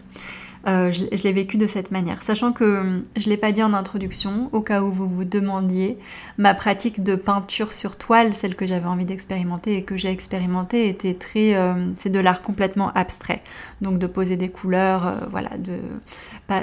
euh, 0.69 0.93
je, 0.93 1.23
l'ai 1.23 1.33
vécu 1.33 1.57
de 1.57 1.67
cette 1.67 1.91
manière. 1.91 2.23
Sachant 2.23 2.53
que 2.53 2.65
euh, 2.65 3.03
je 3.17 3.27
ne 3.27 3.31
l'ai 3.31 3.37
pas 3.37 3.53
dit 3.53 3.63
en 3.63 3.73
introduction, 3.73 4.49
au 4.53 4.61
cas 4.61 4.83
où 4.83 4.93
vous 4.93 5.09
vous 5.09 5.25
demandiez, 5.25 5.99
ma 6.39 6.55
pratique 6.55 7.03
de 7.03 7.17
peinture 7.17 7.73
sur 7.73 7.97
toile, 7.97 8.33
celle 8.33 8.55
que 8.55 8.67
j'avais 8.67 8.87
envie 8.87 9.05
d'expérimenter 9.05 9.77
et 9.77 9.83
que 9.83 9.97
j'ai 9.97 10.11
expérimentée, 10.11 10.89
était 10.89 11.15
très. 11.15 11.55
Euh, 11.55 11.91
c'est 11.97 12.11
de 12.11 12.21
l'art 12.21 12.43
complètement 12.43 12.93
abstrait. 12.95 13.43
Donc 13.81 13.99
de 13.99 14.07
poser 14.07 14.37
des 14.37 14.49
couleurs, 14.49 15.29
voilà, 15.31 15.57
de. 15.59 15.81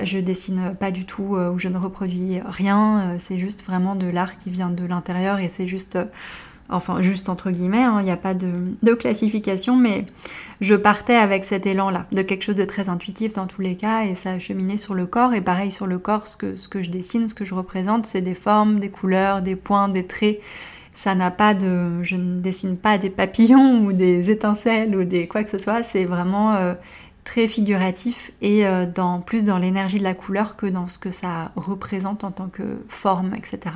Je 0.03 0.19
dessine 0.19 0.75
pas 0.79 0.91
du 0.91 1.05
tout 1.05 1.35
ou 1.35 1.57
je 1.57 1.67
ne 1.67 1.77
reproduis 1.77 2.39
rien, 2.45 3.15
c'est 3.17 3.39
juste 3.39 3.65
vraiment 3.65 3.95
de 3.95 4.05
l'art 4.05 4.37
qui 4.37 4.51
vient 4.51 4.69
de 4.69 4.85
l'intérieur 4.85 5.39
et 5.39 5.47
c'est 5.47 5.67
juste 5.67 5.97
enfin 6.69 7.01
juste 7.01 7.29
entre 7.29 7.51
guillemets, 7.51 7.83
hein, 7.83 7.97
il 7.99 8.05
n'y 8.05 8.11
a 8.11 8.17
pas 8.17 8.33
de, 8.33 8.93
classification, 8.93 9.75
mais 9.75 10.05
je 10.61 10.75
partais 10.75 11.15
avec 11.15 11.45
cet 11.45 11.65
élan-là, 11.65 12.05
de 12.11 12.21
quelque 12.21 12.43
chose 12.43 12.55
de 12.55 12.65
très 12.65 12.89
intuitif 12.89 13.33
dans 13.33 13.47
tous 13.47 13.61
les 13.61 13.75
cas, 13.75 14.03
et 14.03 14.15
ça 14.15 14.33
a 14.33 14.39
sur 14.77 14.93
le 14.93 15.05
corps, 15.05 15.33
et 15.33 15.41
pareil 15.41 15.71
sur 15.71 15.87
le 15.87 15.99
corps, 15.99 16.27
ce 16.27 16.37
que, 16.37 16.83
je 16.83 16.89
dessine, 16.89 17.29
ce 17.29 17.35
que 17.35 17.45
je 17.45 17.53
représente, 17.55 18.05
c'est 18.05 18.21
des 18.21 18.33
formes, 18.33 18.79
des 18.79 18.89
couleurs, 18.89 19.41
des 19.41 19.55
points, 19.55 19.89
des 19.89 20.05
traits. 20.05 20.39
Ça 20.93 21.15
n'a 21.15 21.31
pas 21.31 21.53
de... 21.53 22.03
Je 22.03 22.15
ne 22.15 22.41
dessine 22.41 22.75
pas 22.75 22.97
des 22.97 23.09
papillons 23.09 23.85
ou 23.85 23.93
des 23.93 24.31
étincelles 24.31 24.95
ou 24.95 25.05
des 25.05 25.27
quoi 25.27 25.43
que 25.43 25.49
ce 25.49 25.57
soit, 25.57 25.81
c'est 25.81 26.03
vraiment 26.03 26.55
euh, 26.55 26.73
très 27.23 27.47
figuratif 27.47 28.31
et 28.41 28.65
euh, 28.65 28.85
plus 29.25 29.45
dans 29.45 29.59
l'énergie 29.59 29.99
de 29.99 30.03
la 30.03 30.13
couleur 30.13 30.55
que 30.55 30.65
dans 30.65 30.87
ce 30.87 30.99
que 30.99 31.11
ça 31.11 31.51
représente 31.55 32.23
en 32.23 32.31
tant 32.31 32.47
que 32.49 32.81
forme, 32.89 33.33
etc. 33.35 33.75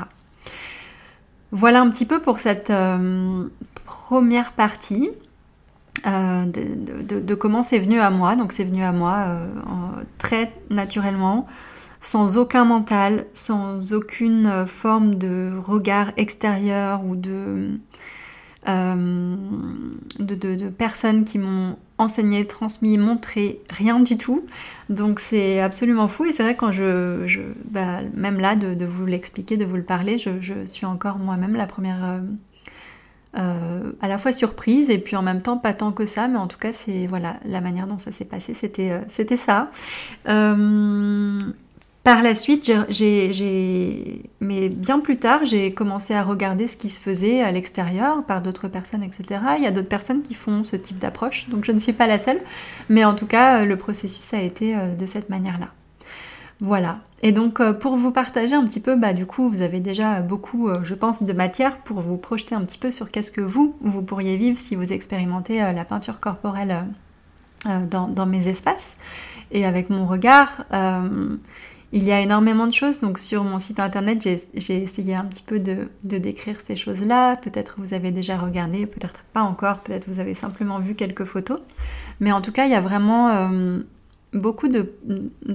Voilà 1.56 1.82
un 1.82 1.90
petit 1.92 2.08
peu 2.08 2.20
pour 2.20 2.40
cette 2.40 2.72
euh, 2.72 3.48
première 3.86 4.54
partie 4.54 5.12
euh, 6.08 6.46
de, 6.46 7.36
comment 7.36 7.62
c'est 7.62 7.78
venu 7.78 8.00
à 8.00 8.10
moi. 8.10 8.36
Donc 8.36 8.52
c'est 8.52 8.64
venu 8.64 8.84
à 8.84 8.92
moi 8.92 9.26
euh, 9.28 9.48
très 10.18 10.52
naturellement, 10.72 11.46
sans 12.02 12.38
aucun 12.38 12.66
mental, 12.66 13.28
sans 13.36 13.94
aucune 13.94 14.66
forme 14.66 15.14
de 15.14 15.52
regard 15.64 16.12
extérieur 16.18 17.06
ou 17.06 17.16
de, 17.16 17.78
de 18.66 20.70
personnes 20.70 21.24
qui 21.24 21.38
m'ont 21.38 21.78
enseigné, 21.98 22.46
transmis, 22.46 22.98
montré, 22.98 23.62
rien 23.70 24.00
du 24.00 24.18
tout. 24.18 24.46
Donc 24.90 25.20
c'est 25.20 25.60
absolument 25.60 26.08
fou 26.08 26.26
et 26.26 26.32
c'est 26.32 26.44
vrai 26.44 26.56
quand 26.56 26.72
je, 26.72 27.42
bah, 27.70 28.00
même 28.14 28.40
là 28.40 28.56
de, 28.56 28.86
vous 28.86 29.06
l'expliquer, 29.06 29.58
de 29.58 29.66
vous 29.66 29.76
le 29.76 29.84
parler, 29.84 30.18
je, 30.18 30.66
suis 30.66 30.86
encore 30.86 31.18
moi-même 31.18 31.56
la 31.56 31.66
première 31.66 32.04
euh, 32.04 32.20
euh, 33.38 33.92
à 34.02 34.08
la 34.08 34.18
fois 34.18 34.32
surprise 34.32 34.90
et 34.90 35.00
puis 35.00 35.16
en 35.16 35.22
même 35.22 35.42
temps 35.42 35.58
pas 35.58 35.74
tant 35.74 35.92
que 35.92 36.06
ça, 36.06 36.28
mais 36.28 36.38
en 36.38 36.48
tout 36.48 36.58
cas 36.58 36.72
c'est 36.72 37.08
voilà 37.08 37.38
la 37.46 37.62
manière 37.62 37.88
dont 37.88 38.00
ça 38.00 38.12
s'est 38.12 38.26
passé, 38.26 38.54
c'était 38.54 38.92
euh, 38.92 39.02
c'était 39.08 39.38
ça. 39.38 39.70
Par 42.04 42.22
la 42.22 42.36
suite, 42.36 42.70
mais 44.42 44.68
bien 44.68 45.00
plus 45.00 45.18
tard, 45.18 45.46
j'ai 45.46 45.74
commencé 45.74 46.14
à 46.14 46.22
regarder 46.22 46.68
ce 46.68 46.76
qui 46.76 46.90
se 46.90 47.00
faisait 47.00 47.42
à 47.42 47.50
l'extérieur 47.50 48.26
par 48.26 48.42
d'autres 48.42 48.68
personnes, 48.68 49.04
etc. 49.04 49.40
Il 49.58 49.64
y 49.64 49.68
a 49.68 49.72
d'autres 49.72 49.88
personnes 49.88 50.22
qui 50.22 50.34
font 50.34 50.66
ce 50.66 50.76
type 50.76 51.00
d'approche, 51.00 51.48
donc 51.48 51.64
je 51.64 51.72
ne 51.72 51.78
suis 51.78 51.94
pas 51.94 52.06
la 52.06 52.18
seule, 52.18 52.42
mais 52.90 53.06
en 53.06 53.14
tout 53.14 53.26
cas, 53.26 53.64
le 53.64 53.78
processus 53.78 54.34
a 54.34 54.42
été 54.42 54.76
euh, 54.76 54.96
de 54.96 55.06
cette 55.06 55.30
manière-là. 55.30 55.68
Voilà. 56.60 57.00
Et 57.22 57.32
donc, 57.32 57.62
euh, 57.62 57.72
pour 57.72 57.96
vous 57.96 58.12
partager 58.12 58.54
un 58.54 58.66
petit 58.66 58.82
peu, 58.82 58.98
bah, 58.98 59.14
du 59.14 59.26
coup, 59.26 59.50
vous 59.50 59.62
avez 59.62 59.80
déjà 59.80 60.20
beaucoup, 60.20 60.68
euh, 60.68 60.84
je 60.84 60.96
pense, 60.96 61.24
de 61.24 61.32
matière 61.32 61.78
pour 61.78 62.02
vous 62.02 62.18
projeter 62.18 62.54
un 62.54 62.62
petit 62.64 62.80
peu 62.80 62.92
sur 62.92 63.12
qu'est-ce 63.12 63.32
que 63.32 63.40
vous, 63.40 63.78
vous 63.80 64.02
pourriez 64.02 64.36
vivre 64.36 64.58
si 64.58 64.76
vous 64.76 64.92
expérimentez 64.92 65.60
la 65.60 65.86
peinture 65.86 66.20
corporelle 66.20 66.84
dans, 67.90 68.26
mes 68.26 68.50
espaces. 68.50 68.98
Et 69.52 69.66
avec 69.66 69.90
mon 69.90 70.06
regard, 70.06 70.66
il 71.96 72.04
y 72.04 72.12
a 72.12 72.20
énormément 72.20 72.66
de 72.66 72.74
choses, 72.74 73.02
donc 73.02 73.20
sur 73.20 73.44
mon 73.44 73.60
site 73.60 73.80
internet, 73.80 74.28
j'ai 74.56 74.84
essayé 74.84 75.14
un 75.14 75.26
petit 75.26 75.44
peu 75.44 75.60
de, 75.60 75.88
décrire 76.04 76.60
ces 76.60 76.76
choses-là. 76.76 77.36
Peut-être 77.36 77.76
vous 77.78 77.94
avez 77.94 78.10
déjà 78.10 78.36
regardé, 78.36 78.88
peut-être 78.88 79.24
pas 79.32 79.44
encore, 79.44 79.82
peut-être 79.82 80.10
vous 80.10 80.20
avez 80.20 80.34
simplement 80.34 80.80
vu 80.80 80.96
quelques 80.96 81.26
photos. 81.26 81.60
Mais 82.20 82.32
en 82.32 82.42
tout 82.42 82.52
cas, 82.52 82.66
il 82.66 82.72
y 82.72 82.76
a 82.76 82.82
vraiment 82.82 83.30
euh, 83.30 83.78
beaucoup 84.34 84.70
de, 84.70 84.82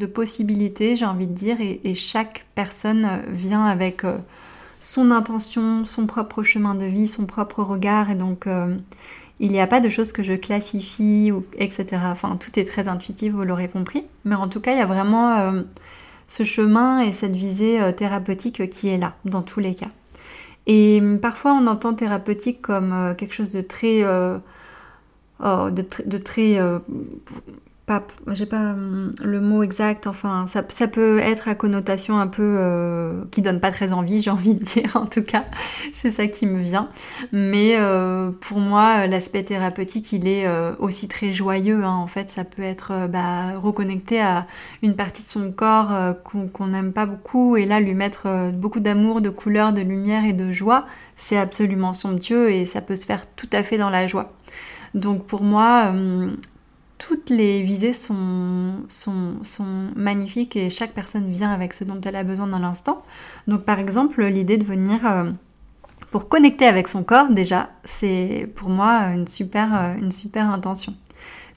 possibilités, 0.06 0.94
j'ai 0.94 1.06
envie 1.06 1.26
de 1.26 1.34
dire, 1.34 1.56
et, 1.60 1.94
chaque 1.94 2.46
personne 2.54 3.20
vient 3.30 3.64
avec 3.64 4.04
euh, 4.04 4.16
son 4.78 5.10
intention, 5.10 5.84
son 5.84 6.06
propre 6.06 6.44
chemin 6.44 6.76
de 6.76 6.84
vie, 6.84 7.08
son 7.08 7.26
propre 7.26 7.64
regard, 7.64 8.12
et 8.12 8.14
donc 8.14 8.46
euh, 8.46 8.76
il 9.40 9.50
n'y 9.50 9.60
a 9.60 9.66
pas 9.66 9.80
de 9.80 9.88
choses 9.88 10.12
que 10.12 10.22
je 10.22 10.34
classifie, 10.34 11.32
etc. 11.56 12.02
Enfin, 12.04 12.36
tout 12.36 12.60
est 12.60 12.64
très 12.64 12.86
intuitif, 12.86 13.32
vous 13.32 13.42
l'aurez 13.42 13.68
compris. 13.68 14.04
Mais 14.24 14.36
en 14.36 14.46
tout 14.46 14.60
cas, 14.60 14.70
il 14.70 14.78
y 14.78 14.82
a 14.82 14.86
vraiment 14.86 15.64
ce 16.28 16.44
chemin 16.44 17.00
et 17.00 17.12
cette 17.12 17.34
visée 17.34 17.80
euh, 17.80 17.90
thérapeutique 17.90 18.70
qui 18.70 18.88
est 18.88 18.98
là, 18.98 19.14
dans 19.24 19.42
tous 19.42 19.58
les 19.58 19.74
cas. 19.74 19.88
Et 20.66 20.98
hum, 21.00 21.18
parfois 21.18 21.54
on 21.54 21.66
entend 21.66 21.94
thérapeutique 21.94 22.62
comme 22.62 22.92
euh, 22.92 23.14
quelque 23.14 23.34
chose 23.34 23.50
de 23.50 23.62
très... 23.62 24.04
Euh, 24.04 24.38
oh, 25.42 25.70
de, 25.70 25.84
de, 26.04 26.18
très 26.18 26.60
j'ai 28.28 28.46
pas 28.46 28.72
hum, 28.72 29.10
le 29.22 29.40
mot 29.40 29.62
exact, 29.62 30.06
enfin, 30.06 30.46
ça, 30.46 30.88
peut 30.88 31.18
être 31.18 31.48
à 31.48 31.54
connotation 31.54 32.18
un 32.18 32.26
peu 32.26 32.56
euh, 32.58 33.24
qui 33.30 33.42
donne 33.42 33.60
pas 33.60 33.70
très 33.70 33.92
envie, 33.92 34.20
j'ai 34.22 34.30
envie 34.30 34.54
de 34.54 34.62
dire, 34.62 34.96
en 34.96 35.06
tout 35.06 35.22
cas, 35.22 35.44
c'est 35.92 36.10
ça 36.10 36.26
qui 36.26 36.46
me 36.46 36.60
vient. 36.60 36.88
Mais 37.32 37.76
euh, 37.76 38.30
pour 38.40 38.58
moi, 38.58 39.06
l'aspect 39.06 39.42
thérapeutique, 39.42 40.12
il 40.12 40.26
est 40.26 40.46
euh, 40.46 40.74
aussi 40.78 41.08
très 41.08 41.32
joyeux, 41.32 41.84
hein. 41.84 41.94
en 41.94 42.06
fait, 42.06 42.30
ça 42.30 42.44
peut 42.44 42.62
être 42.62 43.08
bah, 43.08 43.58
reconnecté 43.58 44.20
à 44.20 44.46
une 44.82 44.94
partie 44.94 45.22
de 45.22 45.28
son 45.28 45.50
corps 45.52 45.90
qu'on 46.22 46.66
n'aime 46.66 46.92
pas 46.92 47.06
beaucoup, 47.06 47.56
et 47.56 47.66
là, 47.66 47.80
lui 47.80 47.94
mettre 47.94 48.52
beaucoup 48.52 48.80
d'amour, 48.80 49.20
de 49.20 49.30
couleur, 49.30 49.72
de 49.72 49.82
lumière 49.82 50.24
et 50.24 50.32
de 50.32 50.52
joie, 50.52 50.86
c'est 51.16 51.38
absolument 51.38 51.92
somptueux, 51.92 52.50
et 52.50 52.66
ça 52.66 52.80
peut 52.80 52.96
se 52.96 53.06
faire 53.06 53.26
tout 53.34 53.48
à 53.52 53.62
fait 53.62 53.78
dans 53.78 53.90
la 53.90 54.06
joie. 54.06 54.32
Donc 54.94 55.26
pour 55.26 55.42
moi, 55.42 55.88
hum, 55.88 56.36
toutes 56.98 57.30
les 57.30 57.62
visées 57.62 57.92
sont, 57.92 58.82
magnifiques 59.96 60.56
et 60.56 60.68
chaque 60.68 60.92
personne 60.92 61.30
vient 61.30 61.50
avec 61.50 61.72
ce 61.72 61.84
dont 61.84 62.00
elle 62.04 62.16
a 62.16 62.24
besoin 62.24 62.48
dans 62.48 62.58
l'instant. 62.58 63.02
Donc 63.46 63.64
par 63.64 63.78
exemple, 63.78 64.22
l'idée 64.24 64.58
de 64.58 64.64
venir 64.64 65.06
euh, 65.06 65.30
pour 66.10 66.28
connecter 66.28 66.66
avec 66.66 66.88
son 66.88 67.04
corps, 67.04 67.28
déjà, 67.28 67.70
c'est 67.84 68.50
pour 68.56 68.68
moi 68.68 69.02
euh, 69.04 69.14
une 69.14 69.28
super 70.10 70.50
intention. 70.50 70.94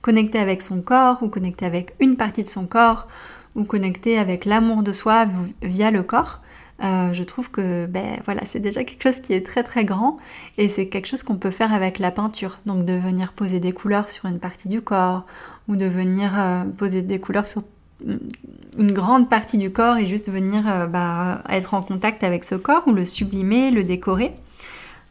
Connecter 0.02 0.40
avec 0.40 0.62
son 0.62 0.82
corps 0.82 1.22
ou 1.22 1.28
connecter 1.28 1.66
avec 1.66 1.96
une 2.00 2.18
partie 2.18 2.44
de 2.44 2.48
son 2.48 2.66
corps 2.66 3.08
ou 3.56 3.64
connecter 3.64 4.18
avec 4.18 4.46
l'amour 4.46 4.84
de 4.84 4.92
soi 4.92 5.26
via 5.62 5.92
le 5.92 6.04
corps. 6.04 6.42
Euh, 6.84 7.14
je 7.14 7.24
trouve 7.24 7.52
que 7.52 7.86
ben, 7.86 8.20
voilà, 8.26 8.42
c'est 8.46 8.60
déjà 8.60 8.84
quelque 8.84 9.04
chose 9.04 9.20
qui 9.20 9.34
est 9.34 9.46
très 9.46 9.64
très 9.64 9.86
grand 9.86 10.18
et 10.58 10.68
c'est 10.68 10.88
quelque 10.88 11.06
chose 11.06 11.22
qu'on 11.22 11.36
peut 11.36 11.52
faire 11.52 11.74
avec 11.74 12.00
la 12.00 12.12
peinture. 12.12 12.60
Donc 12.66 12.86
de 12.86 12.94
venir 12.94 13.34
poser 13.34 13.60
des 13.60 13.72
couleurs 13.72 14.10
sur 14.10 14.26
une 14.26 14.40
partie 14.40 14.68
du 14.68 14.82
corps 14.82 15.26
ou 15.68 15.76
de 15.76 15.86
venir 15.86 16.32
euh, 16.38 16.64
poser 16.64 17.02
des 17.02 17.20
couleurs 17.20 17.48
sur 17.48 17.62
une 18.06 18.92
grande 18.94 19.30
partie 19.30 19.60
du 19.60 19.72
corps 19.72 19.98
et 19.98 20.08
juste 20.08 20.32
venir 20.32 20.64
euh, 20.68 20.88
bah, 20.88 21.44
être 21.50 21.76
en 21.76 21.84
contact 21.84 22.24
avec 22.24 22.44
ce 22.44 22.56
corps 22.56 22.84
ou 22.88 22.94
le 22.94 23.06
sublimer, 23.06 23.70
le 23.70 23.84
décorer. 23.84 24.34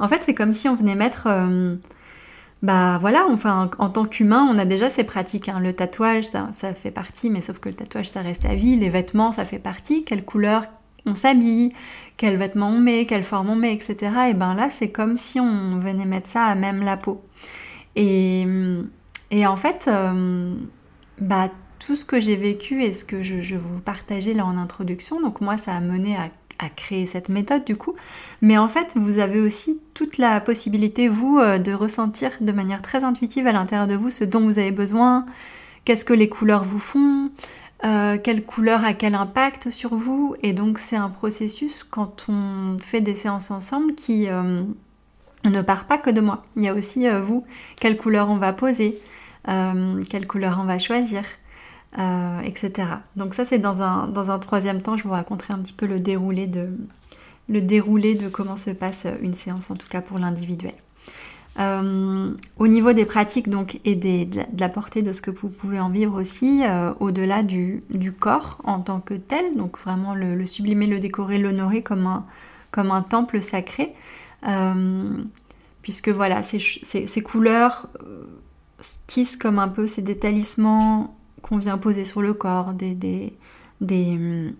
En 0.01 0.09
fait, 0.09 0.23
c'est 0.25 0.35
comme 0.35 0.53
si 0.53 0.69
on 0.69 0.75
venait 0.75 0.95
mettre 0.95 1.29
bah 2.63 2.99
voilà, 2.99 3.27
enfin 3.31 3.71
en 3.79 3.89
tant 3.89 4.05
qu'humain, 4.05 4.47
on 4.51 4.59
a 4.59 4.67
déjà 4.67 4.91
ces 4.91 5.05
pratiques. 5.05 5.49
Hein. 5.49 5.61
Le 5.61 5.73
tatouage, 5.73 6.25
ça, 6.25 6.51
ça, 6.53 6.75
fait 6.75 6.91
partie, 6.91 7.31
mais 7.31 7.41
sauf 7.41 7.59
que 7.59 7.71
le 7.71 7.75
tatouage, 7.75 8.11
ça 8.11 8.21
reste 8.21 8.45
à 8.45 8.55
vie. 8.55 8.77
Les 8.77 8.91
vêtements, 8.91 9.33
ça 9.33 9.45
fait 9.45 9.59
partie. 9.59 10.05
Quelle 10.05 10.25
couleur, 10.25 10.65
on 11.07 11.15
s'habille, 11.15 11.73
quel 12.17 12.37
vêtements 12.37 12.71
on 12.71 12.79
met, 12.79 13.07
quelle 13.07 13.25
forme 13.25 13.51
on 13.51 13.57
met, 13.57 13.73
etc. 13.73 13.97
Et 14.31 14.35
ben 14.35 14.55
là, 14.55 14.69
c'est 14.71 14.91
comme 14.91 15.17
si 15.17 15.41
on 15.41 15.79
venait 15.79 16.05
mettre 16.05 16.29
ça 16.29 16.45
à 16.45 16.55
même 16.55 16.83
la 16.83 16.97
peau. 16.97 17.23
Et, 17.97 18.47
en 19.47 19.57
fait, 19.57 19.87
euh, 19.89 20.55
bah, 21.19 21.51
tout 21.79 21.97
ce 21.97 22.05
que 22.05 22.21
j'ai 22.21 22.37
vécu 22.37 22.83
et 22.83 22.93
ce 22.93 23.05
que 23.05 23.23
je, 23.23 23.41
je 23.41 23.57
vous 23.57 23.81
partageais 23.81 24.35
là 24.35 24.47
en 24.47 24.57
introduction, 24.57 25.21
donc 25.21 25.41
moi, 25.41 25.57
ça 25.57 25.75
a 25.75 25.81
mené 25.81 26.17
à, 26.17 26.29
créer 26.77 27.07
cette 27.07 27.31
méthode 27.31 27.65
du 27.65 27.75
coup. 27.75 27.95
Mais 28.43 28.59
en 28.59 28.69
fait, 28.69 28.93
vous 28.95 29.19
avez 29.19 29.41
aussi 29.41 29.81
toute 29.95 30.19
la 30.19 30.43
possibilité, 30.43 31.09
vous, 31.09 31.39
euh, 31.39 31.59
de 31.59 31.73
ressentir 31.73 32.33
de 32.43 32.53
manière 32.53 32.83
très 32.83 33.03
intuitive 33.03 33.47
à 33.47 33.53
l'intérieur 33.53 33.87
de 33.89 33.95
vous 33.95 34.11
ce 34.11 34.25
dont 34.25 34.41
vous 34.41 34.59
avez 34.59 34.71
besoin, 34.71 35.25
qu'est-ce 35.87 36.05
que 36.05 36.13
les 36.13 36.29
couleurs 36.29 36.65
vous 36.65 36.79
font, 36.79 37.31
euh, 37.85 38.19
quelle 38.19 38.45
couleur 38.45 38.85
a 38.85 38.93
quel 38.93 39.15
impact 39.15 39.71
sur 39.71 39.95
vous? 39.95 40.35
Et 40.43 40.53
donc 40.53 40.79
c'est 40.79 40.97
un 40.97 41.09
processus 41.09 41.85
quand 41.85 42.27
on 42.29 42.77
fait 42.81 43.01
des 43.01 43.15
séances 43.15 43.51
ensemble 43.51 43.95
qui 43.95 44.29
euh, 44.29 44.63
ne 45.49 45.63
part 45.63 45.85
pas 45.87 45.99
que 45.99 46.11
de 46.11 46.21
moi. 46.21 46.45
Il 46.57 46.63
y 46.63 46.69
a 46.69 46.75
aussi 46.75 47.09
euh, 47.09 47.21
vous, 47.21 47.45
quelle 47.81 47.97
couleur 47.97 48.29
on 48.29 48.37
va 48.37 48.53
poser, 48.53 48.99
quelle 49.47 50.27
couleur 50.27 50.59
on 50.61 50.65
va 50.65 50.79
choisir? 50.79 51.25
etc. 52.45 52.89
Donc 53.17 53.35
ça 53.35 53.45
c'est 53.45 53.59
dans 53.59 53.83
un, 53.83 54.07
dans 54.07 54.31
un 54.31 54.39
troisième 54.39 54.81
temps, 54.81 54.97
je 54.97 55.03
vous 55.03 55.11
raconterai 55.11 55.55
un 55.55 55.59
petit 55.59 55.73
peu 55.73 55.87
le 55.87 55.99
déroulé 55.99 56.47
de, 56.47 56.69
le 57.49 57.61
déroulé 57.61 58.15
de 58.15 58.29
comment 58.29 58.57
se 58.57 58.71
passe 58.71 59.09
une 59.23 59.35
séance, 59.35 59.73
en 59.73 59.75
tout 59.75 59.89
cas 59.89 60.01
pour 60.01 60.19
l'individuel. 60.19 60.75
Euh, 61.59 62.33
au 62.59 62.69
niveau 62.69 62.93
des 62.93 63.05
pratiques 63.05 63.49
donc, 63.49 63.81
et 63.85 63.97
de, 63.97 64.41
la, 64.59 64.69
portée 64.69 65.03
de 65.03 65.13
ce 65.13 65.21
que 65.21 65.33
vous 65.33 65.49
pouvez 65.49 65.81
en 65.81 65.91
vivre 65.91 66.21
aussi, 66.21 66.63
euh, 66.65 66.93
au-delà 67.01 67.43
du, 67.43 67.83
corps 68.19 68.61
en 68.65 68.81
tant 68.81 69.01
que 69.01 69.15
tel, 69.15 69.57
donc 69.57 69.79
vraiment 69.79 70.15
le, 70.15 70.47
sublimer, 70.47 70.87
le 70.87 71.01
décorer, 71.01 71.39
l'honorer 71.39 71.83
comme 71.83 72.07
un, 72.07 72.25
comme 72.71 72.93
un 72.93 73.03
temple 73.03 73.43
sacré, 73.43 73.95
euh, 74.47 75.01
puisque 75.83 76.09
voilà, 76.09 76.43
ces, 76.45 76.61
ces, 76.61 77.23
couleurs 77.23 77.89
tissent 79.07 79.37
comme 79.37 79.59
un 79.59 79.69
peu 79.69 79.87
ces 79.87 80.05
talismans 80.17 81.15
qu'on 81.43 81.59
vient 81.59 81.79
poser 81.79 82.05
sur 82.05 82.23
le 82.23 82.33
corps, 82.33 82.75
des, 82.75 82.95
des, 82.95 83.33
des 83.81 84.13
hum, 84.13 84.53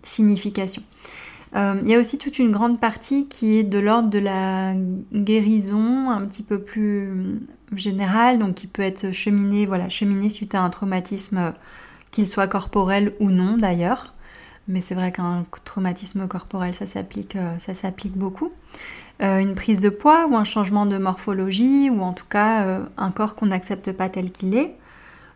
Il 1.55 1.89
y 1.89 1.95
a 1.95 1.99
aussi 1.99 2.17
toute 2.19 2.39
une 2.39 2.51
grande 2.51 2.79
partie 2.79 3.27
qui 3.27 3.59
est 3.59 3.65
de 3.65 3.79
l'ordre 3.79 4.09
de 4.09 4.19
la 4.19 4.75
guérison, 5.13 6.11
un 6.11 6.23
petit 6.23 6.43
peu 6.43 6.61
plus 6.61 7.41
générale, 7.75 8.39
donc 8.39 8.55
qui 8.55 8.67
peut 8.67 8.83
être 8.83 9.13
cheminée, 9.13 9.67
voilà, 9.67 9.89
cheminée 9.89 10.29
suite 10.29 10.55
à 10.55 10.63
un 10.63 10.71
traumatisme, 10.71 11.53
qu'il 12.13 12.27
soit 12.27 12.47
corporel 12.47 13.15
ou 13.21 13.31
non 13.31 13.57
d'ailleurs. 13.57 14.15
Mais 14.69 14.81
c'est 14.81 14.95
vrai 14.95 15.11
qu'un 15.11 15.45
traumatisme 15.65 16.29
corporel, 16.29 16.73
ça 16.73 16.87
s'applique, 16.87 17.37
ça 17.59 17.75
s'applique 17.75 18.17
beaucoup. 18.17 18.53
une 19.21 19.55
prise 19.55 19.81
de 19.81 19.89
poids 19.89 20.27
ou 20.29 20.37
un 20.37 20.45
changement 20.45 20.87
de 20.87 20.99
morphologie, 20.99 21.91
ou 21.91 22.03
en 22.03 22.13
tout 22.13 22.27
cas 22.29 22.81
un 22.97 23.11
corps 23.11 23.35
qu'on 23.35 23.47
n'accepte 23.47 23.93
pas 23.93 24.09
tel 24.09 24.31
qu'il 24.31 24.55
est. 24.57 24.77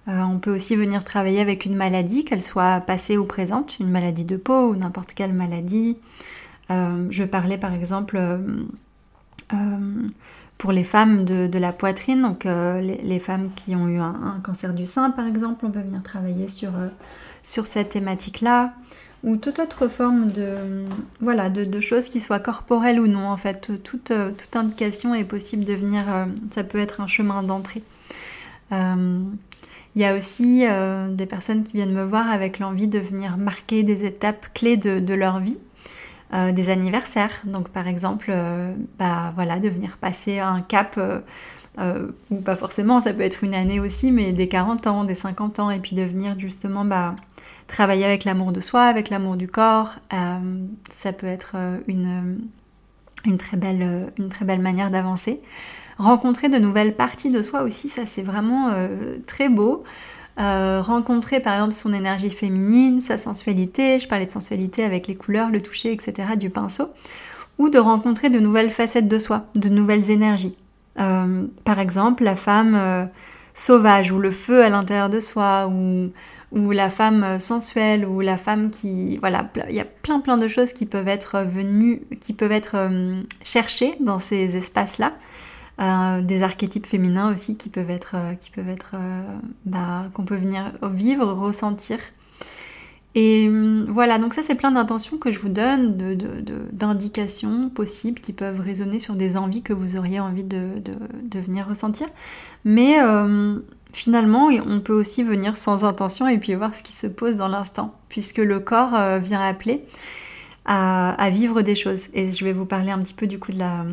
Euh, 0.09 0.21
on 0.21 0.39
peut 0.39 0.55
aussi 0.55 0.77
venir 0.77 1.03
travailler 1.03 1.41
avec 1.41 1.65
une 1.65 1.77
maladie, 1.77 2.25
qu'elle 2.25 2.43
soit 2.43 2.81
passée 2.81 3.17
ou 3.17 3.25
présente, 3.25 3.79
une 3.79 3.91
maladie 3.91 4.25
de 4.25 4.37
peau 4.37 4.71
ou 4.71 4.77
n'importe 4.77 5.15
quelle 5.15 5.33
maladie. 5.33 5.97
Euh, 6.71 7.07
je 7.11 7.25
parlais 7.25 7.59
par 7.59 7.73
exemple 7.73 8.19
euh, 8.19 8.39
pour 10.59 10.73
les 10.73 10.85
femmes 10.85 11.23
de, 11.23 11.59
la 11.59 11.73
poitrine, 11.73 12.23
donc 12.23 12.45
les, 12.45 13.19
femmes 13.19 13.51
qui 13.57 13.75
ont 13.75 13.89
eu 13.89 13.99
un, 13.99 14.41
cancer 14.43 14.75
du 14.75 14.87
sein 14.87 15.11
par 15.11 15.27
exemple, 15.27 15.65
on 15.67 15.71
peut 15.71 15.81
venir 15.81 16.03
travailler 16.03 16.49
sur, 16.49 16.71
sur 17.43 17.67
cette 17.67 17.91
thématique-là 17.91 18.75
ou 19.23 19.37
toute 19.37 19.59
autre 19.59 19.89
forme 19.89 20.31
de, 20.31 20.85
voilà, 21.21 21.49
de, 21.49 21.81
choses 21.81 22.11
qui 22.11 22.21
soient 22.21 22.41
corporelles 22.41 23.01
ou 23.01 23.07
non. 23.07 23.29
En 23.29 23.39
fait, 23.39 23.83
toute, 23.83 24.13
toute 24.13 24.57
indication 24.57 25.15
est 25.15 25.25
possible 25.25 25.65
de 25.65 25.73
venir, 25.73 26.05
ça 26.51 26.63
peut 26.63 26.79
être 26.79 27.01
un 27.01 27.07
chemin 27.07 27.43
d'entrée. 27.43 27.83
Il 29.97 30.03
y 30.03 30.05
a 30.05 30.17
aussi 30.17 30.67
euh, 30.67 31.09
des 31.15 31.27
personnes 31.27 31.63
qui 31.63 31.75
viennent 31.75 31.93
me 31.93 32.05
voir 32.05 32.29
avec 32.29 32.59
l'envie 32.59 32.89
de 32.89 32.99
venir 32.99 33.37
marquer 33.37 33.85
des 33.85 34.05
étapes 34.05 34.47
clés 34.53 34.77
de, 34.77 35.15
leur 35.15 35.39
vie, 35.39 35.59
euh, 36.33 36.51
des 36.51 36.69
anniversaires. 36.71 37.43
Donc 37.45 37.69
par 37.69 37.87
exemple, 37.87 38.31
euh, 38.31 38.75
bah, 38.99 39.33
voilà, 39.37 39.61
de 39.61 39.69
venir 39.69 39.97
passer 39.99 40.41
un 40.41 40.63
cap, 40.63 41.01
ou 42.31 42.37
pas 42.37 42.57
forcément, 42.57 43.01
ça 43.01 43.13
peut 43.13 43.23
être 43.23 43.45
une 43.45 43.55
année 43.55 43.79
aussi, 43.79 44.11
mais 44.11 44.33
des 44.33 44.49
40 44.49 44.87
ans, 44.89 45.05
des 45.05 45.15
50 45.15 45.61
ans, 45.61 45.71
et 45.71 45.79
puis 45.79 45.95
de 45.95 46.03
venir 46.03 46.39
justement 46.39 46.85
bah, 46.85 47.15
travailler 47.69 48.05
avec 48.05 48.25
l'amour 48.25 48.51
de 48.51 48.61
soi, 48.61 48.83
avec 48.83 49.11
l'amour 49.11 49.37
du 49.37 49.47
corps. 49.47 49.95
ça 50.91 51.13
peut 51.13 51.27
être 51.27 51.55
une, 51.87 52.39
très 53.39 53.57
belle 53.57 54.61
manière 54.61 54.91
d'avancer 54.91 55.41
rencontrer 55.99 56.49
de 56.49 56.59
nouvelles 56.59 56.95
parties 56.95 57.31
de 57.31 57.43
soi 57.43 57.63
aussi, 57.63 57.89
ça 57.89 58.07
c'est 58.07 58.23
vraiment 58.23 58.71
euh, 58.73 59.17
très 59.27 59.49
beau. 59.49 59.85
Euh, 60.41 60.83
rencontrer 60.83 61.39
par 61.39 61.55
exemple 61.55 61.73
son 61.73 61.93
énergie 61.93 62.31
féminine, 62.31 63.01
sa 63.01 63.17
sensualité, 63.17 64.01
je 64.01 64.09
parlais 64.09 64.27
de 64.27 64.33
sensualité 64.33 64.83
avec 64.83 65.07
les 65.07 65.15
couleurs, 65.15 65.51
le 65.51 65.61
toucher, 65.61 65.93
etc. 65.93 66.31
du 66.37 66.51
pinceau, 66.51 66.89
ou 67.59 67.69
de 67.69 67.79
rencontrer 67.79 68.31
de 68.31 68.41
nouvelles 68.41 68.71
facettes 68.71 69.07
de 69.07 69.19
soi, 69.19 69.47
de 69.55 69.69
nouvelles 69.69 70.11
énergies. 70.11 70.57
Euh, 70.99 71.45
par 71.65 71.79
exemple, 71.79 72.25
la 72.25 72.35
femme 72.35 73.09
sauvage 73.53 74.11
ou 74.11 74.19
le 74.19 74.33
feu 74.33 74.65
à 74.65 74.69
l'intérieur 74.69 75.09
de 75.09 75.21
soi, 75.21 75.69
ou, 75.69 76.11
la 76.73 76.91
femme 76.91 77.39
sensuelle, 77.39 78.05
ou 78.05 78.21
la 78.21 78.37
femme 78.37 78.71
qui... 78.71 79.17
Voilà, 79.19 79.49
il 79.69 79.75
y 79.75 79.81
a 79.81 79.85
plein 79.85 80.19
plein 80.19 80.37
de 80.37 80.49
choses 80.49 80.73
qui 80.73 80.87
peuvent 80.87 81.09
être 81.09 81.45
venues, 81.45 82.03
qui 82.21 82.33
peuvent 82.33 82.53
être 82.53 82.77
cherchées 83.43 83.95
dans 84.01 84.19
ces 84.19 84.57
espaces-là. 84.57 85.13
Euh, 85.81 86.23
des 86.23 86.45
archétypes 86.45 86.87
féminins 86.87 87.33
aussi 87.33 87.57
qui 87.57 87.69
peuvent 87.69 87.91
être, 87.91 88.15
euh, 88.15 88.35
qui 88.35 88.51
peuvent 88.51 88.69
être 88.69 88.93
euh, 88.95 89.23
bah, 89.65 90.05
qu'on 90.15 90.25
peut 90.25 90.37
venir 90.37 90.73
vivre, 90.83 91.33
ressentir. 91.33 91.99
Et 93.17 93.49
hum, 93.49 93.87
voilà, 93.89 94.19
donc 94.19 94.35
ça 94.35 94.43
c'est 94.43 94.55
plein 94.55 94.71
d'intentions 94.71 95.19
que 95.19 95.33
je 95.33 95.41
vous 95.41 95.49
donne, 95.49 95.97
d'indications 96.73 97.65
de, 97.65 97.71
possibles 97.71 98.21
qui 98.21 98.33
peuvent 98.33 98.61
résonner 98.61 99.01
sur 99.01 99.15
des 99.15 99.37
envies 99.37 99.63
que 99.63 99.73
vous 99.73 99.97
auriez 99.97 100.21
envie 100.21 100.45
de, 100.45 100.81
venir 101.35 101.67
ressentir. 101.69 102.07
Mais 102.65 102.97
finalement, 103.93 104.47
on 104.67 104.81
peut 104.81 104.93
aussi 104.93 105.23
venir 105.23 105.57
sans 105.57 105.85
intention 105.85 106.27
et 106.29 106.39
puis 106.39 106.55
voir 106.55 106.75
ce 106.75 106.83
qui 106.83 106.93
se 106.93 107.07
pose 107.07 107.37
dans 107.37 107.49
l'instant, 107.49 107.95
puisque 108.09 108.39
le 108.39 108.59
corps 108.59 109.21
vient 109.21 109.41
appeler 109.41 109.85
à, 110.65 111.31
vivre 111.31 111.63
des 111.63 111.75
choses. 111.75 112.09
Et 112.15 112.33
je 112.33 112.45
vais 112.45 112.53
vous 112.53 112.67
parler 112.67 112.91
un 112.91 112.99
petit 112.99 113.15
peu 113.15 113.29
du 113.29 113.39
coup 113.39 113.53
de 113.53 113.59
la, 113.59 113.85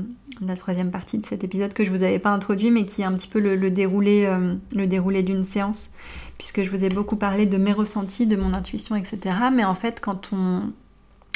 la 0.45 0.55
troisième 0.55 0.91
partie 0.91 1.17
de 1.17 1.25
cet 1.25 1.43
épisode 1.43 1.73
que 1.73 1.85
je 1.85 1.89
vous 1.89 2.03
avais 2.03 2.19
pas 2.19 2.31
introduit, 2.31 2.71
mais 2.71 2.85
qui 2.85 3.01
est 3.01 3.05
un 3.05 3.13
petit 3.13 3.27
peu 3.27 3.39
le, 3.39 3.69
déroulé, 3.69 4.25
euh, 4.25 4.55
le 4.75 4.87
déroulé 4.87 5.21
d'une 5.23 5.43
séance, 5.43 5.93
puisque 6.37 6.63
je 6.63 6.69
vous 6.69 6.83
ai 6.83 6.89
beaucoup 6.89 7.15
parlé 7.15 7.45
de 7.45 7.57
mes 7.57 7.73
ressentis, 7.73 8.25
de 8.25 8.35
mon 8.35 8.53
intuition, 8.53 8.95
etc. 8.95 9.19
Mais 9.53 9.63
en 9.63 9.75
fait, 9.75 9.99
quand 10.01 10.29
on, 10.33 10.71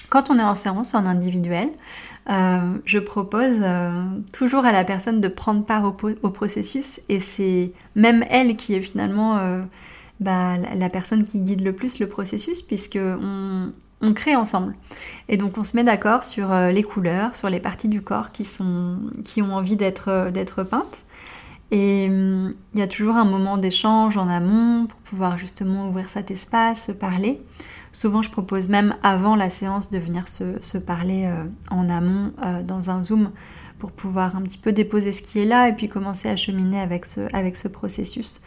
quand 0.10 0.30
on 0.30 0.40
est 0.40 0.44
en 0.44 0.56
séance, 0.56 0.96
en 0.96 1.06
individuel, 1.06 1.70
euh, 2.30 2.78
je 2.86 2.98
propose 2.98 3.58
euh, 3.62 4.04
toujours 4.34 4.66
à 4.66 4.72
la 4.72 4.84
personne 4.84 5.22
de 5.22 5.28
prendre 5.28 5.64
part 5.64 5.86
au, 5.86 6.30
processus, 6.32 7.00
et 7.10 7.20
c'est 7.20 7.72
même 7.96 8.26
elle 8.30 8.56
qui 8.56 8.74
est 8.74 8.82
finalement 8.82 9.40
bah, 10.20 10.58
la, 10.58 10.90
personne 10.90 11.24
qui 11.24 11.42
guide 11.42 11.62
le 11.62 11.74
plus 11.74 12.00
le 12.00 12.08
processus, 12.08 12.64
puisque 12.64 12.98
on, 13.00 13.72
on 14.02 14.14
crée 14.14 14.36
ensemble. 14.36 14.76
Et 15.30 15.38
donc 15.38 15.58
on 15.58 15.64
se 15.64 15.76
met 15.76 15.84
d'accord 15.84 16.24
sur 16.24 16.52
euh, 16.52 16.72
les 16.72 16.84
couleurs, 16.84 17.36
sur 17.36 17.50
les 17.50 17.60
parties 17.60 17.88
du 17.88 18.02
corps 18.02 18.32
qui, 18.32 18.46
sont, 18.46 19.00
qui 19.24 19.42
ont 19.42 19.54
envie 19.54 19.76
d'être, 19.76 20.10
euh, 20.10 20.32
d'être 20.32 20.64
peintes. 20.64 21.06
Et 21.72 22.08
hum, 22.10 22.52
il 22.74 22.80
y 22.80 22.84
a 22.84 22.88
toujours 22.88 23.16
un 23.16 23.26
moment 23.26 23.58
d'échange 23.58 24.18
en 24.18 24.28
amont 24.28 24.86
pour 24.86 25.00
pouvoir 25.00 25.38
justement 25.38 25.90
ouvrir 25.90 26.10
cet 26.10 26.32
espace, 26.32 26.88
se 26.88 26.92
parler. 26.92 27.42
Souvent 27.92 28.22
je 28.22 28.30
propose 28.30 28.68
même 28.68 28.96
avant 29.04 29.36
la 29.36 29.50
séance 29.50 29.90
de 29.90 29.98
venir 29.98 30.28
se, 30.28 30.78
parler 30.78 31.26
euh, 31.26 31.46
en 31.72 31.90
amont 31.90 32.34
dans 32.68 32.90
un 32.90 33.02
zoom 33.02 33.32
pour 33.80 33.94
pouvoir 33.94 34.36
un 34.36 34.42
petit 34.42 34.58
peu 34.58 34.74
déposer 34.74 35.14
ce 35.14 35.22
qui 35.22 35.40
est 35.40 35.46
là 35.46 35.70
et 35.70 35.74
puis 35.74 35.88
commencer 35.88 36.28
à 36.30 36.36
cheminer 36.36 36.80
avec 36.80 37.06
ce, 37.06 37.22
avec 37.34 37.56
ce 37.56 37.70
processus. 37.70 38.42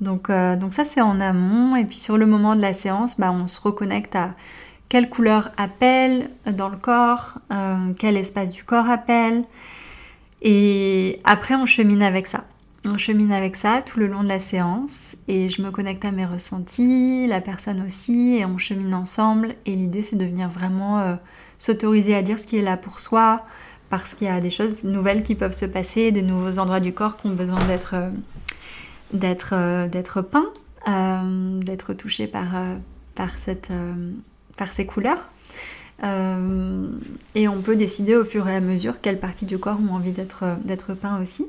Donc, 0.00 0.30
donc 0.30 0.72
ça 0.72 0.84
c'est 0.84 1.02
en 1.02 1.20
amont 1.20 1.76
et 1.76 1.84
puis 1.84 1.98
sur 1.98 2.16
le 2.16 2.26
moment 2.26 2.56
de 2.56 2.60
la 2.60 2.72
séance, 2.72 3.18
bah, 3.20 3.30
on 3.30 3.46
se 3.46 3.60
reconnecte 3.60 4.16
à 4.16 4.34
quelle 4.88 5.08
couleur 5.08 5.50
appelle 5.56 6.30
dans 6.46 6.68
le 6.68 6.76
corps, 6.76 7.38
euh, 7.52 7.92
quel 7.98 8.16
espace 8.16 8.52
du 8.52 8.64
corps 8.64 8.88
appelle. 8.88 9.44
Et 10.42 11.20
après, 11.24 11.54
on 11.54 11.66
chemine 11.66 12.02
avec 12.02 12.26
ça. 12.26 12.44
On 12.84 12.98
chemine 12.98 13.32
avec 13.32 13.56
ça 13.56 13.80
tout 13.80 13.98
le 13.98 14.06
long 14.06 14.22
de 14.22 14.28
la 14.28 14.38
séance 14.38 15.16
et 15.26 15.48
je 15.48 15.62
me 15.62 15.70
connecte 15.70 16.04
à 16.04 16.10
mes 16.10 16.26
ressentis, 16.26 17.26
la 17.26 17.40
personne 17.40 17.82
aussi, 17.82 18.36
et 18.36 18.44
on 18.44 18.58
chemine 18.58 18.94
ensemble. 18.94 19.54
Et 19.64 19.74
l'idée, 19.74 20.02
c'est 20.02 20.16
de 20.16 20.26
venir 20.26 20.50
vraiment 20.50 21.00
euh, 21.00 21.14
s'autoriser 21.58 22.14
à 22.14 22.20
dire 22.20 22.38
ce 22.38 22.46
qui 22.46 22.58
est 22.58 22.62
là 22.62 22.76
pour 22.76 23.00
soi, 23.00 23.46
parce 23.88 24.12
qu'il 24.12 24.26
y 24.26 24.30
a 24.30 24.40
des 24.40 24.50
choses 24.50 24.84
nouvelles 24.84 25.22
qui 25.22 25.34
peuvent 25.34 25.52
se 25.52 25.64
passer, 25.64 26.12
des 26.12 26.20
nouveaux 26.22 26.58
endroits 26.58 26.80
du 26.80 26.92
corps 26.92 27.16
qui 27.16 27.26
ont 27.26 27.34
besoin 27.34 27.58
d'être 27.66 27.94
euh, 29.54 30.22
peints, 30.22 30.52
d'être 31.64 31.94
touchés 31.94 32.26
par 32.26 33.38
cette 33.38 33.72
par 34.56 34.72
ces 34.72 34.86
couleurs. 34.86 35.28
Euh, 36.02 36.86
et 37.34 37.48
on 37.48 37.60
peut 37.60 37.76
décider 37.76 38.16
au 38.16 38.24
fur 38.24 38.48
et 38.48 38.56
à 38.56 38.60
mesure 38.60 39.00
quelles 39.00 39.20
parties 39.20 39.46
du 39.46 39.58
corps 39.58 39.78
ont 39.88 39.94
envie 39.94 40.12
d'être, 40.12 40.94
peints 40.94 41.20
aussi. 41.20 41.46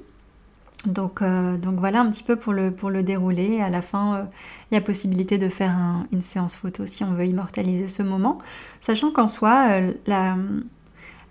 Donc, 0.86 1.24
euh, 1.24 1.58
donc 1.58 1.80
voilà 1.80 2.02
un 2.02 2.12
petit 2.12 2.22
peu 2.22 2.36
pour 2.36 2.54
le, 2.54 2.72
pour 2.72 2.92
le 2.92 3.02
dérouler. 3.02 3.60
À 3.62 3.70
la 3.70 3.82
fin, 3.82 4.16
euh, 4.16 4.24
il 4.72 4.76
y 4.76 4.78
a 4.78 4.82
possibilité 4.82 5.38
de 5.38 5.50
faire 5.50 5.76
une 6.12 6.22
séance 6.22 6.56
photo 6.56 6.86
si 6.86 7.04
on 7.04 7.14
veut 7.14 7.26
immortaliser 7.26 7.88
ce 7.88 8.04
moment. 8.04 8.38
Sachant 8.80 9.12
qu'en 9.12 9.28
soi, 9.28 9.68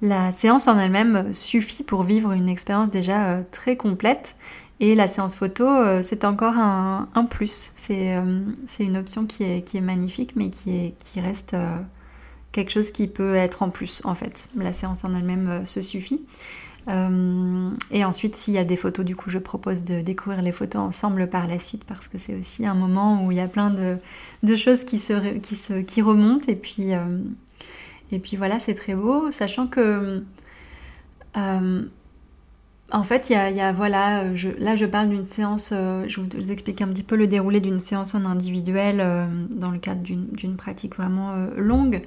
la 0.03 0.33
séance 0.33 0.67
en 0.67 0.79
elle-même 0.79 1.33
suffit 1.33 1.85
pour 1.85 2.03
vivre 2.03 2.33
une 2.33 2.49
expérience 2.49 2.91
déjà 2.91 3.45
très 3.53 3.77
complète. 3.77 4.37
Et 4.81 4.95
la 4.95 5.09
séance 5.09 5.37
photo, 5.37 5.67
c'est 6.03 6.25
encore 6.25 6.55
un, 6.57 7.27
plus. 7.31 7.73
C'est, 7.77 8.21
c'est 8.67 8.85
une 8.85 8.97
option 8.97 9.25
qui 9.25 9.45
est, 9.45 9.63
qui 9.63 9.77
est 9.77 9.81
magnifique, 9.81 10.35
mais 10.35 10.51
qui, 10.51 10.71
est, 10.77 10.95
qui 10.99 11.21
reste 11.21 11.55
quelque 12.55 12.71
chose 12.71 12.93
qui 12.93 13.09
peut 13.09 13.35
être 13.35 13.63
en 13.63 13.69
plus 13.69 14.01
en 14.05 14.15
fait. 14.15 14.49
La 14.57 14.73
séance 14.73 15.05
en 15.05 15.15
elle-même 15.15 15.49
euh, 15.49 15.65
se 15.65 15.83
suffit. 15.83 16.23
Euh, 16.89 17.71
et 17.91 18.05
ensuite, 18.05 18.37
s'il 18.37 18.55
y 18.55 18.59
a 18.59 18.65
des 18.65 18.77
photos, 18.77 19.05
du 19.05 19.17
coup, 19.17 19.29
je 19.31 19.39
propose 19.39 19.85
de 19.85 20.03
découvrir 20.03 20.41
les 20.43 20.53
photos 20.53 20.81
ensemble 20.81 21.29
par 21.29 21.49
la 21.49 21.59
suite 21.59 21.85
parce 21.85 22.09
que 22.09 22.19
c'est 22.19 22.39
aussi 22.39 22.67
un 22.67 22.75
moment 22.75 23.27
où 23.27 23.33
il 23.33 23.39
y 23.39 23.41
a 23.41 23.49
plein 23.49 23.71
de, 23.71 24.57
choses 24.57 24.85
qui, 24.85 24.99
se, 24.99 25.39
qui, 25.39 25.57
se, 25.57 25.81
qui 25.81 26.01
remontent. 26.01 26.45
Et 26.47 26.57
puis, 26.57 26.95
euh, 26.95 27.19
et 28.13 28.19
puis 28.19 28.37
voilà, 28.37 28.59
c'est 28.59 28.75
très 28.75 28.95
beau, 28.95 29.31
sachant 29.31 29.67
que. 29.67 30.23
En 32.93 33.03
fait, 33.03 33.31
il 33.31 33.33
y 33.33 33.61
a, 33.61 33.73
voilà, 33.73 34.25
là 34.59 34.77
je 34.77 34.87
parle 34.87 35.09
d'une 35.09 35.25
séance, 35.25 35.71
je 35.73 36.21
vous, 36.21 36.53
explique 36.53 36.83
un 36.83 36.89
petit 36.89 37.03
peu 37.03 37.17
le 37.17 37.27
déroulé 37.27 37.61
d'une 37.61 37.79
séance 37.79 38.15
en 38.15 38.25
individuel 38.25 38.99
dans 39.51 39.71
le 39.71 39.79
cadre 39.79 40.03
d'une 40.03 40.57
pratique 40.57 40.97
vraiment 40.97 41.35
longue. 41.57 42.03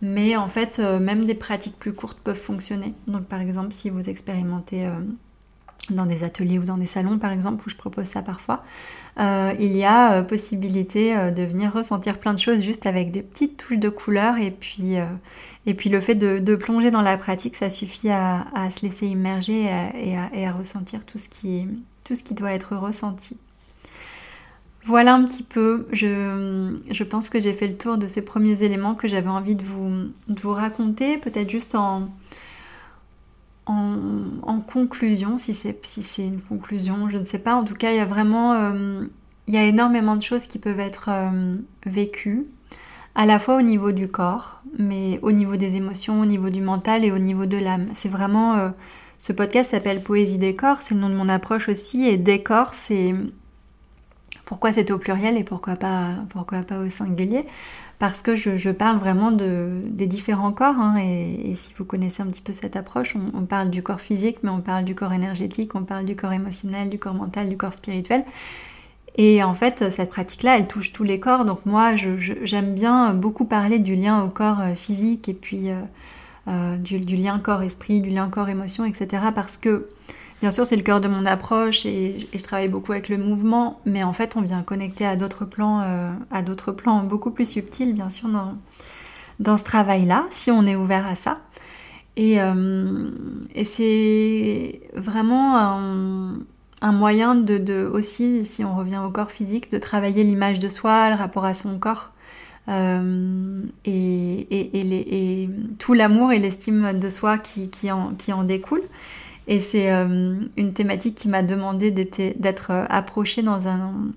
Mais 0.00 0.36
en 0.36 0.48
fait, 0.48 0.78
euh, 0.78 1.00
même 1.00 1.24
des 1.24 1.34
pratiques 1.34 1.78
plus 1.78 1.92
courtes 1.92 2.20
peuvent 2.20 2.38
fonctionner. 2.38 2.94
Donc 3.06 3.24
par 3.24 3.40
exemple, 3.40 3.72
si 3.72 3.90
vous 3.90 4.08
expérimentez 4.08 4.86
euh, 4.86 4.92
dans 5.90 6.06
des 6.06 6.24
ateliers 6.24 6.58
ou 6.58 6.64
dans 6.64 6.78
des 6.78 6.86
salons 6.86 7.18
par 7.18 7.32
exemple 7.32 7.62
où 7.66 7.70
je 7.70 7.76
propose 7.76 8.06
ça 8.06 8.22
parfois, 8.22 8.62
euh, 9.18 9.52
il 9.58 9.76
y 9.76 9.84
a 9.84 10.14
euh, 10.14 10.22
possibilité 10.22 11.16
euh, 11.16 11.30
de 11.30 11.42
venir 11.42 11.72
ressentir 11.72 12.18
plein 12.18 12.34
de 12.34 12.38
choses 12.38 12.60
juste 12.60 12.86
avec 12.86 13.10
des 13.10 13.22
petites 13.22 13.56
touches 13.56 13.78
de 13.78 13.88
couleur 13.88 14.38
et 14.38 14.52
puis, 14.52 14.94
et 15.66 15.74
puis 15.74 15.90
le 15.90 16.00
fait 16.00 16.14
de, 16.14 16.56
plonger 16.56 16.90
dans 16.90 17.02
la 17.02 17.16
pratique, 17.16 17.56
ça 17.56 17.70
suffit 17.70 18.10
à, 18.10 18.44
se 18.70 18.86
laisser 18.86 19.06
immerger 19.06 19.66
et 19.94 20.46
à, 20.46 20.52
ressentir 20.52 21.04
tout 21.04 21.18
ce, 21.18 21.28
qui, 21.28 21.66
tout 22.04 22.14
ce 22.14 22.22
qui 22.22 22.34
doit 22.34 22.52
être 22.52 22.76
ressenti. 22.76 23.36
Voilà 24.84 25.14
un 25.14 25.24
petit 25.24 25.42
peu, 25.42 25.86
je, 25.92 26.74
je 26.90 27.04
pense 27.04 27.28
que 27.28 27.40
j'ai 27.40 27.52
fait 27.52 27.66
le 27.66 27.76
tour 27.76 27.98
de 27.98 28.06
ces 28.06 28.22
premiers 28.22 28.62
éléments 28.62 28.94
que 28.94 29.06
j'avais 29.06 29.28
envie 29.28 29.54
de 29.54 29.62
vous, 29.62 29.90
de 30.28 30.40
vous 30.40 30.52
raconter, 30.52 31.18
peut-être 31.18 31.50
juste 31.50 31.74
en, 31.74 32.08
en, 33.68 34.60
conclusion, 34.60 35.36
si 35.36 35.54
c'est 35.54 36.26
une 36.26 36.40
conclusion, 36.40 37.08
je 37.08 37.18
ne 37.18 37.24
sais 37.24 37.38
pas. 37.38 37.54
En 37.54 37.64
tout 37.64 37.74
cas, 37.74 37.92
il 37.92 37.96
y 37.96 38.00
a 38.00 38.06
vraiment 38.06 38.54
euh, 38.54 39.04
il 39.46 39.54
y 39.54 39.58
a 39.58 39.64
énormément 39.64 40.16
de 40.16 40.22
choses 40.22 40.46
qui 40.46 40.58
peuvent 40.58 40.80
être 40.80 41.08
euh, 41.10 41.56
vécues, 41.86 42.46
à 43.14 43.26
la 43.26 43.38
fois 43.38 43.56
au 43.56 43.62
niveau 43.62 43.92
du 43.92 44.08
corps, 44.08 44.62
mais 44.78 45.18
au 45.22 45.32
niveau 45.32 45.56
des 45.56 45.76
émotions, 45.76 46.20
au 46.20 46.26
niveau 46.26 46.50
du 46.50 46.62
mental 46.62 47.04
et 47.04 47.12
au 47.12 47.18
niveau 47.18 47.46
de 47.46 47.56
l'âme. 47.56 47.88
C'est 47.94 48.08
vraiment 48.08 48.54
euh, 48.54 48.70
ce 49.18 49.32
podcast 49.32 49.70
s'appelle 49.70 50.02
Poésie 50.02 50.38
des 50.38 50.54
corps, 50.54 50.82
c'est 50.82 50.94
le 50.94 51.00
nom 51.00 51.08
de 51.08 51.14
mon 51.14 51.28
approche 51.28 51.68
aussi, 51.68 52.06
et 52.06 52.16
décor, 52.16 52.74
c'est 52.74 53.14
pourquoi 54.44 54.72
c'est 54.72 54.90
au 54.90 54.98
pluriel 54.98 55.36
et 55.36 55.44
pourquoi 55.44 55.76
pas 55.76 56.16
au 56.32 56.88
singulier? 56.88 57.44
Parce 57.98 58.22
que 58.22 58.36
je, 58.36 58.70
parle 58.70 58.98
vraiment 58.98 59.32
de, 59.32 59.82
des 59.86 60.06
différents 60.06 60.52
corps. 60.52 60.78
Hein, 60.78 60.96
et, 60.98 61.54
si 61.56 61.74
vous 61.76 61.84
connaissez 61.84 62.22
un 62.22 62.26
petit 62.26 62.42
peu 62.42 62.52
cette 62.52 62.76
approche, 62.76 63.16
on, 63.34 63.42
parle 63.42 63.70
du 63.70 63.82
corps 63.82 64.00
physique, 64.00 64.38
mais 64.42 64.50
on 64.50 64.60
parle 64.60 64.84
du 64.84 64.94
corps 64.94 65.12
énergétique, 65.12 65.74
on 65.74 65.82
parle 65.82 66.04
du 66.04 66.14
corps 66.14 66.32
émotionnel, 66.32 66.90
du 66.90 66.98
corps 66.98 67.14
mental, 67.14 67.48
du 67.48 67.56
corps 67.56 67.74
spirituel. 67.74 68.24
Et 69.16 69.42
en 69.42 69.54
fait, 69.54 69.90
cette 69.90 70.10
pratique-là, 70.10 70.58
elle 70.58 70.68
touche 70.68 70.92
tous 70.92 71.02
les 71.02 71.18
corps. 71.18 71.44
Donc 71.44 71.66
moi, 71.66 71.96
j'aime 71.96 72.74
bien 72.74 73.14
beaucoup 73.14 73.44
parler 73.44 73.80
du 73.80 73.96
lien 73.96 74.22
au 74.22 74.28
corps 74.28 74.60
euh, 74.60 74.74
physique 74.74 75.28
et 75.28 75.34
puis 75.34 75.70
euh, 75.70 75.80
euh, 76.46 76.76
du, 76.76 76.98
lien 77.16 77.40
corps-esprit, 77.40 78.00
du 78.00 78.10
lien 78.10 78.28
corps-émotion, 78.28 78.84
etc. 78.84 79.24
Parce 79.34 79.56
que 79.56 79.88
Bien 80.40 80.52
sûr, 80.52 80.64
c'est 80.64 80.76
le 80.76 80.82
cœur 80.82 81.00
de 81.00 81.08
mon 81.08 81.26
approche 81.26 81.84
et, 81.84 82.28
je 82.32 82.42
travaille 82.42 82.68
beaucoup 82.68 82.92
avec 82.92 83.08
le 83.08 83.18
mouvement, 83.18 83.80
mais 83.84 84.04
en 84.04 84.12
fait, 84.12 84.36
on 84.36 84.40
vient 84.40 84.62
connecter 84.62 85.04
à 85.04 85.16
d'autres 85.16 85.44
plans, 85.44 85.80
euh, 85.80 86.12
à 86.30 86.42
d'autres 86.42 86.70
plans 86.70 87.02
beaucoup 87.02 87.32
plus 87.32 87.48
subtils, 87.48 87.92
bien 87.92 88.08
sûr, 88.08 88.28
dans, 88.28 88.54
dans 89.40 89.56
ce 89.56 89.64
travail-là, 89.64 90.26
si 90.30 90.52
on 90.52 90.64
est 90.64 90.76
ouvert 90.76 91.06
à 91.06 91.16
ça. 91.16 91.40
Et, 92.16 92.40
euh, 92.40 93.10
c'est 93.64 94.80
vraiment 94.94 95.56
un, 96.80 96.92
moyen 96.92 97.34
de, 97.34 97.90
aussi, 97.92 98.44
si 98.44 98.64
on 98.64 98.76
revient 98.76 99.00
au 99.04 99.10
corps 99.10 99.32
physique, 99.32 99.72
de 99.72 99.78
travailler 99.78 100.22
l'image 100.22 100.60
de 100.60 100.68
soi, 100.68 101.10
le 101.10 101.16
rapport 101.16 101.44
à 101.44 101.54
son 101.54 101.78
corps. 101.80 102.12
Euh, 102.68 103.62
et, 103.84 105.48
tout 105.78 105.94
l'amour 105.94 106.32
et 106.32 106.38
l'estime 106.38 106.98
de 106.98 107.08
soi 107.08 107.38
qui, 107.38 107.70
qui, 107.70 107.90
en, 107.90 108.14
qui 108.14 108.32
en 108.32 108.44
découle. 108.44 108.82
Et 109.48 109.60
c'est 109.60 109.90
euh, 109.90 110.34
une 110.58 110.72
thématique 110.74 111.14
qui 111.14 111.28
m'a 111.28 111.42
demandé 111.42 111.90
d'être 111.90 112.70
euh, 112.70 112.84
approchée 112.90 113.42
dans 113.42 113.66
un, 113.66 114.12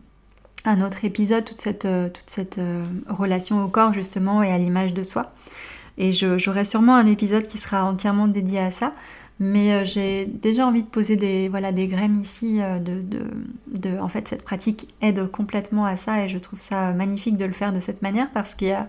autre 0.85 1.05
épisode, 1.05 1.45
toute 1.45 1.61
cette, 1.61 1.85
euh, 1.85 2.83
relation 3.07 3.63
au 3.63 3.69
corps 3.69 3.93
justement 3.93 4.43
et 4.43 4.51
à 4.51 4.57
l'image 4.57 4.93
de 4.93 5.03
soi. 5.03 5.31
Et 5.97 6.11
j'aurai 6.11 6.65
sûrement 6.65 6.95
un 6.95 7.05
épisode 7.05 7.43
qui 7.43 7.57
sera 7.57 7.85
entièrement 7.85 8.27
dédié 8.27 8.59
à 8.59 8.71
ça. 8.71 8.91
Mais 9.39 9.85
j'ai 9.85 10.25
déjà 10.25 10.67
envie 10.67 10.83
de 10.83 10.87
poser 10.87 11.15
des, 11.15 11.49
graines 11.87 12.19
ici. 12.19 12.59
De, 12.59 13.99
en 13.99 14.07
fait, 14.07 14.27
cette 14.27 14.43
pratique 14.43 14.93
aide 15.01 15.29
complètement 15.31 15.85
à 15.85 15.95
ça 15.95 16.23
et 16.23 16.29
je 16.29 16.37
trouve 16.37 16.59
ça 16.59 16.93
magnifique 16.93 17.37
de 17.37 17.45
le 17.45 17.51
faire 17.51 17.73
de 17.73 17.79
cette 17.79 18.01
manière 18.01 18.31
parce 18.31 18.55
qu'il 18.55 18.69
y 18.69 18.71
a 18.71 18.87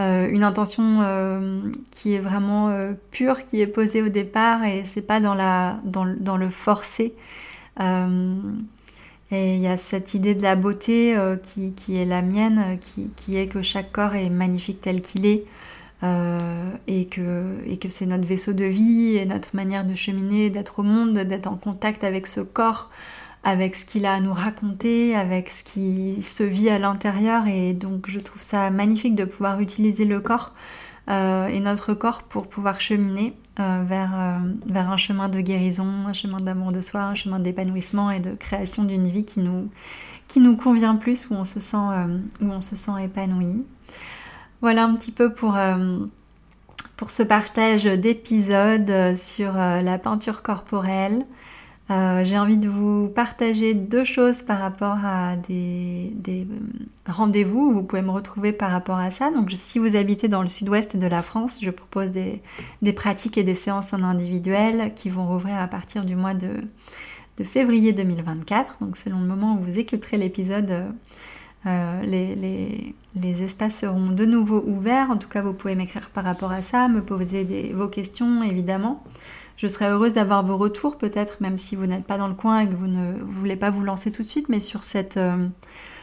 euh, 0.00 0.28
une 0.28 0.42
intention 0.42 1.02
euh, 1.02 1.70
qui 1.92 2.14
est 2.14 2.18
vraiment 2.18 2.68
euh, 2.70 2.94
pure, 3.12 3.44
qui 3.44 3.60
est 3.60 3.68
posée 3.68 4.02
au 4.02 4.08
départ 4.08 4.64
et 4.64 4.84
c'est 4.84 5.02
pas 5.02 5.20
dans, 5.20 5.34
la, 5.34 5.78
dans, 5.84 6.04
dans 6.04 6.36
le 6.36 6.50
forcer. 6.50 7.14
et 7.80 9.56
il 9.56 9.60
y 9.60 9.68
a 9.68 9.76
cette 9.76 10.14
idée 10.14 10.34
de 10.34 10.42
la 10.42 10.56
beauté 10.56 11.16
qui, 11.42 11.72
qui, 11.72 11.96
est 11.96 12.04
la 12.04 12.22
mienne, 12.22 12.78
qui, 12.80 13.10
qui, 13.16 13.36
est 13.36 13.46
que 13.46 13.62
chaque 13.62 13.92
corps 13.92 14.14
est 14.14 14.30
magnifique 14.30 14.80
tel 14.80 15.00
qu'il 15.00 15.26
est. 15.26 15.44
et 16.02 17.06
que, 17.06 17.56
et 17.66 17.78
que 17.78 17.88
c'est 17.88 18.06
notre 18.06 18.24
vaisseau 18.24 18.52
de 18.52 18.64
vie 18.64 19.16
et 19.16 19.24
notre 19.26 19.56
manière 19.56 19.84
de 19.84 19.94
cheminer, 19.94 20.50
d'être 20.50 20.80
au 20.80 20.82
monde, 20.82 21.18
d'être 21.18 21.46
en 21.46 21.56
contact 21.56 22.04
avec 22.04 22.26
ce 22.26 22.40
corps, 22.40 22.90
avec 23.44 23.74
ce 23.74 23.84
qu'il 23.84 24.06
a 24.06 24.14
à 24.14 24.20
nous 24.20 24.32
raconter, 24.32 25.14
avec 25.14 25.50
ce 25.50 25.62
qui 25.62 26.20
se 26.22 26.42
vit 26.42 26.70
à 26.70 26.78
l'intérieur. 26.78 27.46
Et 27.46 27.74
donc 27.74 28.08
je 28.08 28.18
trouve 28.18 28.42
ça 28.42 28.70
magnifique 28.70 29.14
de 29.14 29.24
pouvoir 29.24 29.60
utiliser 29.60 30.06
le 30.06 30.20
corps 30.20 30.52
euh, 31.10 31.48
et 31.48 31.60
notre 31.60 31.92
corps 31.92 32.22
pour 32.22 32.48
pouvoir 32.48 32.80
cheminer 32.80 33.36
euh, 33.60 33.84
vers, 33.86 34.18
euh, 34.18 34.38
vers 34.66 34.90
un 34.90 34.96
chemin 34.96 35.28
de 35.28 35.40
guérison, 35.40 35.86
un 36.06 36.14
chemin 36.14 36.38
d'amour 36.38 36.72
de 36.72 36.80
soi, 36.80 37.02
un 37.02 37.14
chemin 37.14 37.38
d'épanouissement 37.38 38.10
et 38.10 38.20
de 38.20 38.34
création 38.34 38.84
d'une 38.84 39.08
vie 39.08 39.26
qui 39.26 39.40
nous, 39.40 39.68
qui 40.26 40.40
nous 40.40 40.56
convient 40.56 40.96
plus, 40.96 41.28
où 41.30 41.34
on 41.34 41.44
se 41.44 41.60
sent, 41.60 41.76
où 42.40 42.46
on 42.46 42.62
se 42.62 42.76
sent 42.76 42.92
épanoui. 43.02 43.64
Voilà 44.62 44.84
un 44.84 44.94
petit 44.94 45.12
peu 45.12 45.32
pour 45.32 45.58
pour 46.96 47.10
ce 47.10 47.22
partage 47.22 47.84
d'épisodes 47.84 49.14
sur 49.14 49.52
la 49.52 49.98
peinture 49.98 50.42
corporelle. 50.42 51.26
Euh, 51.90 52.24
j'ai 52.24 52.38
envie 52.38 52.56
de 52.56 52.68
vous 52.68 53.08
partager 53.08 53.74
deux 53.74 54.04
choses 54.04 54.42
par 54.42 54.58
rapport 54.58 55.04
à 55.04 55.36
des, 55.36 56.14
euh, 56.28 56.44
rendez-vous 57.06 57.72
vous 57.72 57.82
pouvez 57.82 58.00
me 58.00 58.10
retrouver 58.10 58.52
par 58.52 58.70
rapport 58.70 58.96
à 58.96 59.10
ça. 59.10 59.30
Donc 59.30 59.52
si 59.54 59.78
vous 59.78 59.94
habitez 59.94 60.28
dans 60.28 60.40
le 60.40 60.48
sud-ouest 60.48 60.96
de 60.96 61.06
la 61.06 61.22
France, 61.22 61.58
je 61.60 61.70
propose 61.70 62.10
des, 62.10 62.40
pratiques 62.94 63.36
et 63.36 63.42
des 63.44 63.54
séances 63.54 63.92
en 63.92 64.02
individuel 64.02 64.94
qui 64.94 65.10
vont 65.10 65.26
rouvrir 65.26 65.56
à 65.56 65.68
partir 65.68 66.06
du 66.06 66.16
mois 66.16 66.32
de, 66.32 66.48
février 67.44 67.92
2024. 67.92 68.78
Donc 68.80 68.96
selon 68.96 69.20
le 69.20 69.26
moment 69.26 69.56
où 69.56 69.58
vous 69.58 69.78
écouterez 69.78 70.16
l'épisode, 70.16 70.86
euh, 71.66 72.02
les, 72.02 73.42
espaces 73.42 73.80
seront 73.80 74.08
de 74.08 74.24
nouveau 74.24 74.64
ouverts. 74.66 75.10
En 75.10 75.18
tout 75.18 75.28
cas, 75.28 75.42
vous 75.42 75.52
pouvez 75.52 75.74
m'écrire 75.74 76.08
par 76.08 76.24
rapport 76.24 76.52
à 76.52 76.62
ça, 76.62 76.88
me 76.88 77.02
poser 77.02 77.72
vos 77.74 77.88
questions 77.88 78.42
évidemment. 78.42 79.04
Je 79.56 79.68
serais 79.68 79.90
heureuse 79.90 80.14
d'avoir 80.14 80.44
vos 80.44 80.56
retours, 80.56 80.98
peut-être, 80.98 81.40
même 81.40 81.58
si 81.58 81.76
vous 81.76 81.86
n'êtes 81.86 82.04
pas 82.04 82.18
dans 82.18 82.28
le 82.28 82.34
coin 82.34 82.60
et 82.60 82.68
que 82.68 82.74
vous 82.74 82.88
ne 82.88 83.12
voulez 83.22 83.56
pas 83.56 83.70
vous 83.70 83.84
lancer 83.84 84.10
tout 84.10 84.22
de 84.22 84.28
suite, 84.28 84.48
mais 84.48 84.58
sur 84.58 84.82
cette, 84.82 85.16
euh, 85.16 85.46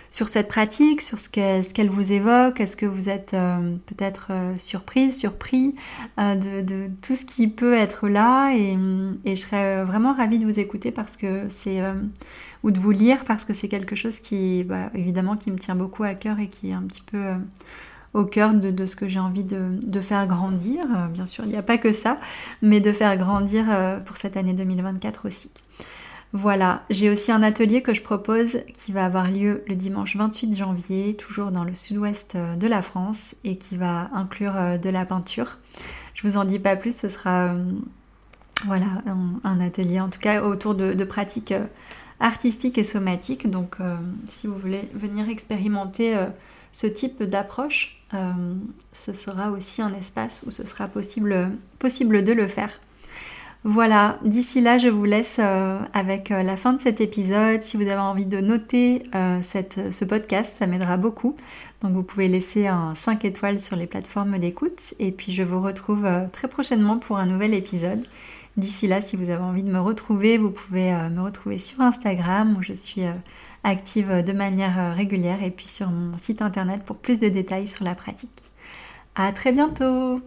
sur 0.10 0.30
cette 0.30 0.48
pratique, 0.48 1.02
sur 1.02 1.20
ce 1.20 1.28
qu'elle 1.30 1.90
vous 1.90 2.14
évoque. 2.14 2.62
Est-ce 2.62 2.78
que 2.78 2.86
vous 2.86 3.10
êtes 3.10 3.34
euh, 3.34 3.76
peut-être 3.88 4.28
euh, 4.30 4.56
surprise, 4.56 5.20
surpris 5.20 5.76
de, 6.18 6.90
tout 7.02 7.16
ce 7.16 7.26
qui 7.26 7.50
peut 7.50 7.74
être 7.74 8.08
là 8.08 8.54
et, 8.56 8.78
je 9.26 9.36
serais 9.36 9.84
vraiment 9.84 10.14
ravie 10.14 10.40
de 10.40 10.46
vous 10.46 10.60
écouter 10.60 10.92
parce 10.92 11.18
que 11.18 11.48
c'est 11.50 11.82
ou 12.64 12.72
de 12.72 12.80
vous 12.80 12.92
lire 12.92 13.26
parce 13.26 13.44
que 13.44 13.54
c'est 13.54 13.68
quelque 13.68 13.96
chose 13.96 14.20
qui, 14.20 14.64
bah, 14.64 14.92
évidemment, 14.94 15.36
qui 15.36 15.52
me 15.52 15.58
tient 15.58 15.76
beaucoup 15.76 16.04
à 16.04 16.14
cœur 16.14 16.40
et 16.40 16.48
qui 16.48 16.70
est 16.70 16.74
un 16.74 16.84
petit 16.84 17.02
peu 17.02 17.18
au 18.14 18.26
cœur 18.26 18.54
de, 18.54 18.86
ce 18.86 18.96
que 18.96 19.08
j'ai 19.08 19.20
envie 19.20 19.44
de, 19.44 20.02
faire 20.02 20.28
grandir. 20.28 20.84
Euh, 20.84 21.08
bien 21.08 21.26
sûr, 21.26 21.46
il 21.46 21.52
n'y 21.52 21.58
a 21.58 21.64
pas 21.64 21.78
que 21.78 21.94
ça, 21.94 22.18
mais 22.62 22.80
de 22.80 22.92
faire 22.92 23.16
grandir 23.18 23.66
euh, 23.70 24.00
pour 24.00 24.18
cette 24.18 24.38
année 24.38 24.54
2024 24.54 25.28
aussi. 25.28 25.52
Voilà, 26.34 26.84
j'ai 26.90 27.10
aussi 27.10 27.32
un 27.32 27.44
atelier 27.44 27.82
que 27.82 27.94
je 27.94 28.02
propose 28.02 28.60
qui 28.74 28.94
va 28.94 29.04
avoir 29.04 29.30
lieu 29.30 29.64
le 29.68 29.76
dimanche 29.76 30.16
28 30.16 30.56
janvier, 30.56 31.16
toujours 31.16 31.52
dans 31.52 31.66
le 31.66 31.74
sud-ouest 31.74 32.36
euh, 32.36 32.56
de 32.56 32.68
la 32.68 32.82
France, 32.82 33.36
et 33.44 33.58
qui 33.58 33.76
va 33.76 34.10
inclure 34.14 34.54
de 34.82 34.90
la 34.90 35.06
peinture. 35.06 35.58
Je 36.14 36.28
vous 36.28 36.38
en 36.38 36.46
dis 36.46 36.60
pas 36.60 36.76
plus, 36.76 36.96
ce 36.96 37.10
sera 37.10 37.54
voilà, 38.66 38.86
un, 39.44 39.60
atelier 39.60 40.00
en 40.00 40.10
tout 40.10 40.20
cas 40.20 40.44
autour 40.44 40.76
de, 40.76 41.04
pratiques 41.04 41.54
artistiques 42.20 42.78
et 42.78 42.84
somatiques. 42.84 43.50
Donc 43.50 43.78
si 44.28 44.46
vous 44.46 44.56
voulez 44.56 44.88
venir 44.94 45.30
expérimenter 45.30 46.16
ce 46.72 46.88
type 46.88 47.24
d'approche, 47.24 48.02
euh, 48.14 48.32
ce 48.92 49.14
sera 49.14 49.52
aussi 49.52 49.82
un 49.82 49.94
espace 49.94 50.44
où 50.46 50.52
ce 50.52 50.66
sera 50.66 50.88
possible, 50.88 51.34
de 51.80 52.32
le 52.32 52.48
faire. 52.48 52.80
Voilà, 53.64 54.18
d'ici 54.24 54.60
là, 54.60 54.80
je 54.80 54.88
vous 54.88 55.06
laisse 55.06 55.38
euh, 55.40 55.80
avec 55.94 56.32
euh, 56.32 56.42
la 56.42 56.58
fin 56.58 56.74
de 56.74 56.82
cet 56.82 57.00
épisode. 57.00 57.62
Si 57.62 57.78
vous 57.78 57.84
avez 57.84 58.00
envie 58.00 58.26
de 58.26 58.40
noter 58.42 59.04
ce 59.14 60.04
podcast, 60.04 60.56
ça 60.58 60.66
m'aidera 60.66 60.98
beaucoup. 60.98 61.36
Donc 61.82 61.94
vous 61.94 62.04
pouvez 62.04 62.28
laisser 62.28 62.68
un 62.68 62.96
5 62.96 63.24
étoiles 63.24 63.60
sur 63.60 63.76
les 63.76 63.86
plateformes 63.86 64.40
d'écoute. 64.40 64.96
Et 65.00 65.12
puis 65.12 65.32
je 65.32 65.44
vous 65.44 65.62
retrouve 65.62 66.08
très 66.32 66.48
prochainement 66.48 66.98
pour 66.98 67.18
un 67.18 67.28
nouvel 67.28 67.54
épisode. 67.54 68.04
D'ici 68.58 68.88
là, 68.88 69.00
si 69.00 69.16
vous 69.16 69.30
avez 69.30 69.44
envie 69.44 69.64
de 69.64 69.72
me 69.72 69.80
retrouver, 69.80 70.38
vous 70.38 70.50
pouvez 70.50 70.92
me 70.92 71.22
retrouver 71.22 71.60
sur 71.60 71.82
Instagram 71.82 72.56
où 72.58 72.64
je 72.64 72.74
suis 72.74 73.04
active 73.64 74.24
de 74.24 74.34
manière 74.34 74.80
euh, 74.80 74.94
régulière 74.94 75.44
et 75.44 75.52
puis 75.52 75.68
sur 75.68 75.90
mon 75.90 76.18
site 76.18 76.42
internet 76.42 76.84
pour 76.84 76.98
plus 76.98 77.20
de 77.20 77.30
détails 77.30 77.68
sur 77.68 77.86
la 77.86 77.96
pratique. 77.96 78.52
À 79.16 79.32
très 79.32 79.52
bientôt 79.52 80.22